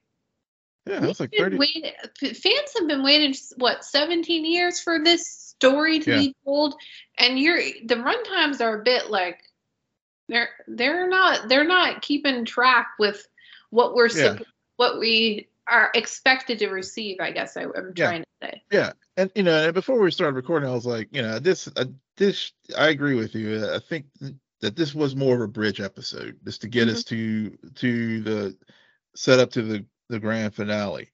[0.88, 6.00] yeah it's like 30 waiting, fans have been waiting what 17 years for this story
[6.00, 6.18] to yeah.
[6.18, 6.74] be told
[7.18, 9.40] and you're the run times are a bit like
[10.28, 13.26] they're they're not they're not keeping track with
[13.70, 14.38] what we're yeah.
[14.76, 17.18] what we are expected to receive.
[17.20, 18.06] I guess I, am yeah.
[18.06, 18.62] trying to say.
[18.70, 21.68] Yeah, and you know, and before we started recording, I was like, you know, this
[21.76, 21.84] uh,
[22.16, 23.66] this I agree with you.
[23.72, 24.06] I think
[24.60, 26.96] that this was more of a bridge episode, just to get mm-hmm.
[26.96, 28.56] us to to the
[29.14, 31.10] set up to the the grand finale.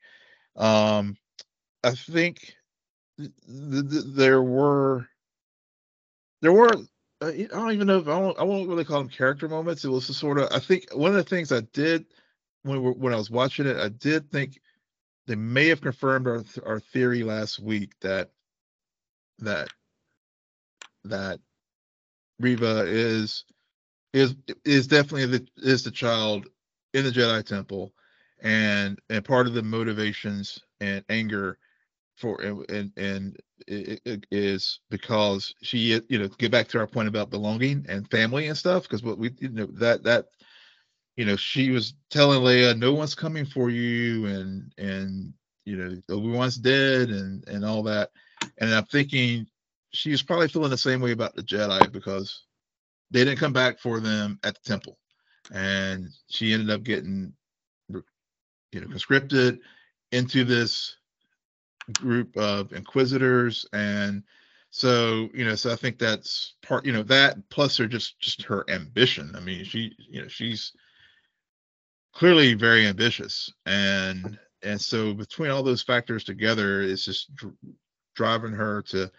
[0.57, 1.17] Um,
[1.83, 2.55] I think
[3.19, 3.31] th-
[3.91, 5.07] th- there were
[6.43, 6.71] there were
[7.21, 9.85] uh, I don't even know if I won't, I won't really call them character moments.
[9.85, 12.07] It was just sort of I think one of the things I did
[12.63, 14.61] when when I was watching it, I did think
[15.27, 18.31] they may have confirmed our our theory last week that
[19.41, 19.69] that
[21.05, 21.41] that
[22.41, 23.45] Reva is
[24.13, 24.35] is
[24.65, 26.47] is definitely the is the child
[26.95, 27.93] in the Jedi Temple,
[28.45, 31.59] and and part of the motivations and anger
[32.17, 33.39] for and and
[33.69, 38.11] it, it is because she you know get back to our point about belonging and
[38.11, 40.27] family and stuff because what we you know that that
[41.17, 45.33] you know, she was telling Leia, "No one's coming for you," and and
[45.65, 48.11] you know, Obi Wan's dead, and and all that.
[48.59, 49.47] And I'm thinking
[49.93, 52.45] she was probably feeling the same way about the Jedi because
[53.11, 54.99] they didn't come back for them at the temple,
[55.53, 57.33] and she ended up getting,
[58.75, 59.61] you know, conscripted
[60.13, 60.97] into this
[61.93, 63.67] group of inquisitors.
[63.73, 64.23] And
[64.71, 68.43] so you know so i think that's part you know that plus her just just
[68.43, 69.33] her ambition.
[69.37, 70.73] I mean she you know she's
[72.13, 73.53] clearly very ambitious.
[73.67, 77.55] And and so between all those factors together it's just dr-
[78.17, 79.11] driving her to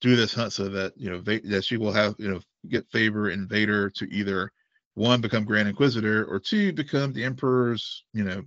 [0.00, 2.90] do this hunt so that you know they, that she will have you know get
[2.90, 4.50] favor in Vader to either
[4.94, 8.42] one become Grand Inquisitor or two become the Emperor's you know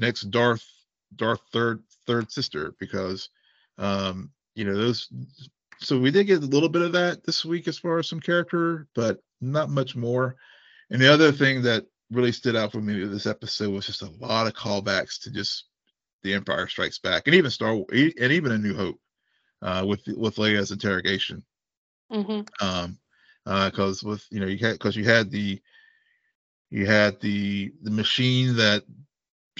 [0.00, 0.66] next Darth
[1.16, 3.28] Darth third third sister because
[3.78, 5.08] um you know those
[5.78, 8.20] so we did get a little bit of that this week as far as some
[8.20, 10.36] character, but not much more.
[10.90, 14.02] And the other thing that really stood out for me with this episode was just
[14.02, 15.64] a lot of callbacks to just
[16.22, 19.00] the Empire Strikes Back, and even Star and even A New Hope,
[19.62, 21.42] uh, with with Leia's interrogation.
[22.12, 22.66] Mm-hmm.
[22.66, 22.98] Um,
[23.46, 25.62] uh because with you know you had because you had the
[26.68, 28.82] you had the the machine that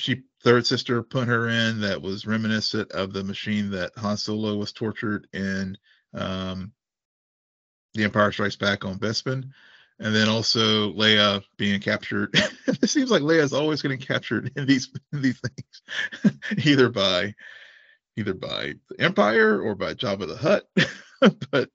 [0.01, 4.57] she third sister put her in that was reminiscent of the machine that Han Solo
[4.57, 5.77] was tortured in
[6.15, 6.73] um,
[7.95, 9.51] The Empire Strikes Back on Bespin.
[9.99, 12.31] And then also Leia being captured.
[12.67, 17.35] it seems like Leia's always getting captured in these in these things, either by
[18.17, 20.67] either by the Empire or by Jabba the Hutt.
[21.51, 21.69] but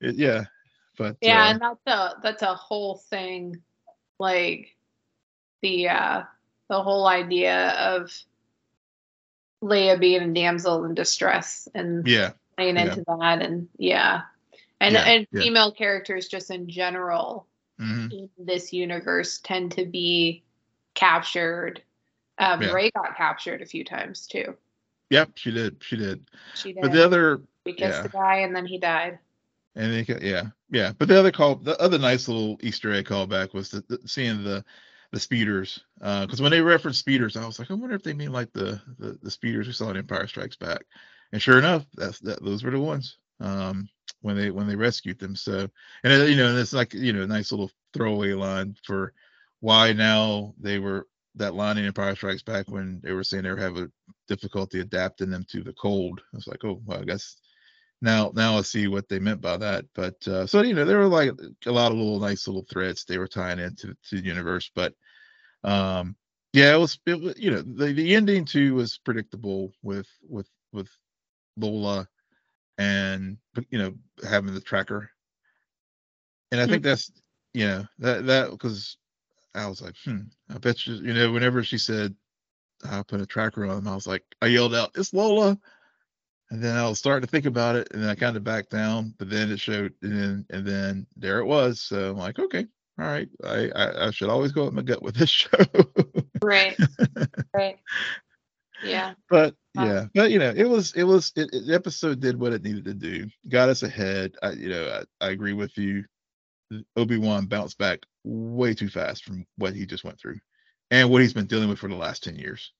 [0.00, 0.44] it, yeah,
[0.96, 3.60] but yeah, uh, and that's a that's a whole thing,
[4.18, 4.74] like
[5.60, 6.22] the uh
[6.70, 8.16] the whole idea of
[9.62, 12.84] Leia being a damsel in distress and yeah playing yeah.
[12.84, 14.22] into that and yeah
[14.80, 15.42] and Yeah, and yeah.
[15.42, 17.46] female characters just in general
[17.78, 20.44] mhm, in this universe tend to be
[20.94, 21.82] captured
[22.38, 24.56] um Rey got captured a few times too
[25.10, 25.76] Yep, she did.
[25.82, 26.24] She did.
[26.54, 29.18] she did But the other we kissed the guy and then he died
[29.74, 30.92] And ca- yeah, yeah.
[30.96, 34.44] But the other call, the other nice little Easter egg callback was the, the, seeing
[34.44, 34.64] the
[35.12, 35.82] the speeders.
[35.98, 38.80] Because when they referenced speeders, I was like, I wonder if they mean like the
[38.98, 40.82] the, the speeders we saw in Empire Strikes Back.
[41.32, 42.44] And sure enough, that's that.
[42.44, 43.88] Those were the ones um,
[44.22, 45.36] when they when they rescued them.
[45.36, 45.68] So
[46.04, 49.12] and you know, and it's like you know, a nice little throwaway line for
[49.60, 51.06] why now they were
[51.36, 53.92] that line in Empire Strikes Back when they were saying they were having
[54.26, 56.20] difficulty adapting them to the cold.
[56.32, 57.36] I was like, oh, well, I guess
[58.02, 59.84] now now I see what they meant by that.
[59.94, 61.32] But uh, so you know, there were like
[61.66, 64.70] a lot of little nice little threads they were tying into to the universe.
[64.74, 64.94] But
[65.64, 66.16] um,
[66.52, 70.48] yeah, it was it was you know the the ending too was predictable with with
[70.72, 70.88] with
[71.56, 72.08] Lola
[72.78, 73.36] and
[73.68, 73.94] you know
[74.28, 75.10] having the tracker,
[76.52, 77.12] and I think that's
[77.52, 78.96] you know that that because
[79.54, 82.14] I was like, hmm, I bet you you know whenever she said
[82.88, 85.58] I put a tracker on him, I was like, I yelled out, "It's Lola!"
[86.50, 88.70] And then I was starting to think about it, and then I kind of backed
[88.70, 89.14] down.
[89.18, 91.80] But then it showed, and then and then there it was.
[91.80, 92.66] So I'm like, okay,
[92.98, 95.48] all right, I I, I should always go with my gut with this show.
[96.42, 96.76] right
[97.54, 97.78] right
[98.82, 102.38] yeah but yeah, but you know, it was it was it, it- the episode did
[102.40, 104.34] what it needed to do, got us ahead.
[104.42, 106.04] I you know I, I agree with you.
[106.96, 110.38] Obi Wan bounced back way too fast from what he just went through,
[110.90, 112.72] and what he's been dealing with for the last ten years.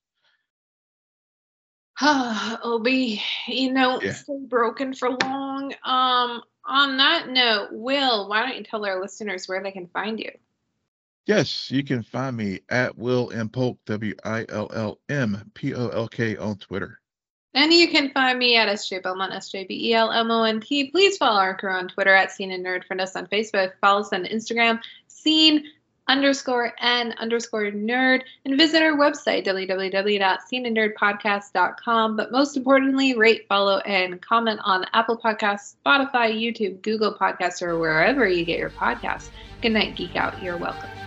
[2.01, 4.13] Obi, you know, Yeah.
[4.13, 5.73] stay broken for long.
[5.83, 10.19] Um, on that note, Will, why don't you tell our listeners where they can find
[10.19, 10.31] you?
[11.25, 15.73] Yes, you can find me at Will M Polk W I L L M P
[15.75, 16.99] O L K on Twitter.
[17.53, 20.89] And you can find me at SJ Belmont, S-J-B-E-L-M-O-N-T.
[20.91, 22.85] Please follow our crew on Twitter at Scene and Nerd.
[22.85, 23.73] Friend us on Facebook.
[23.81, 25.65] Follow us on Instagram, Scene
[26.07, 28.21] underscore N underscore Nerd.
[28.45, 32.17] And visit our website, www.sceneandnerdpodcast.com.
[32.17, 37.77] But most importantly, rate, follow, and comment on Apple Podcasts, Spotify, YouTube, Google Podcasts, or
[37.79, 39.29] wherever you get your podcasts.
[39.61, 40.41] Good night, Geek Out.
[40.41, 41.00] You're welcome.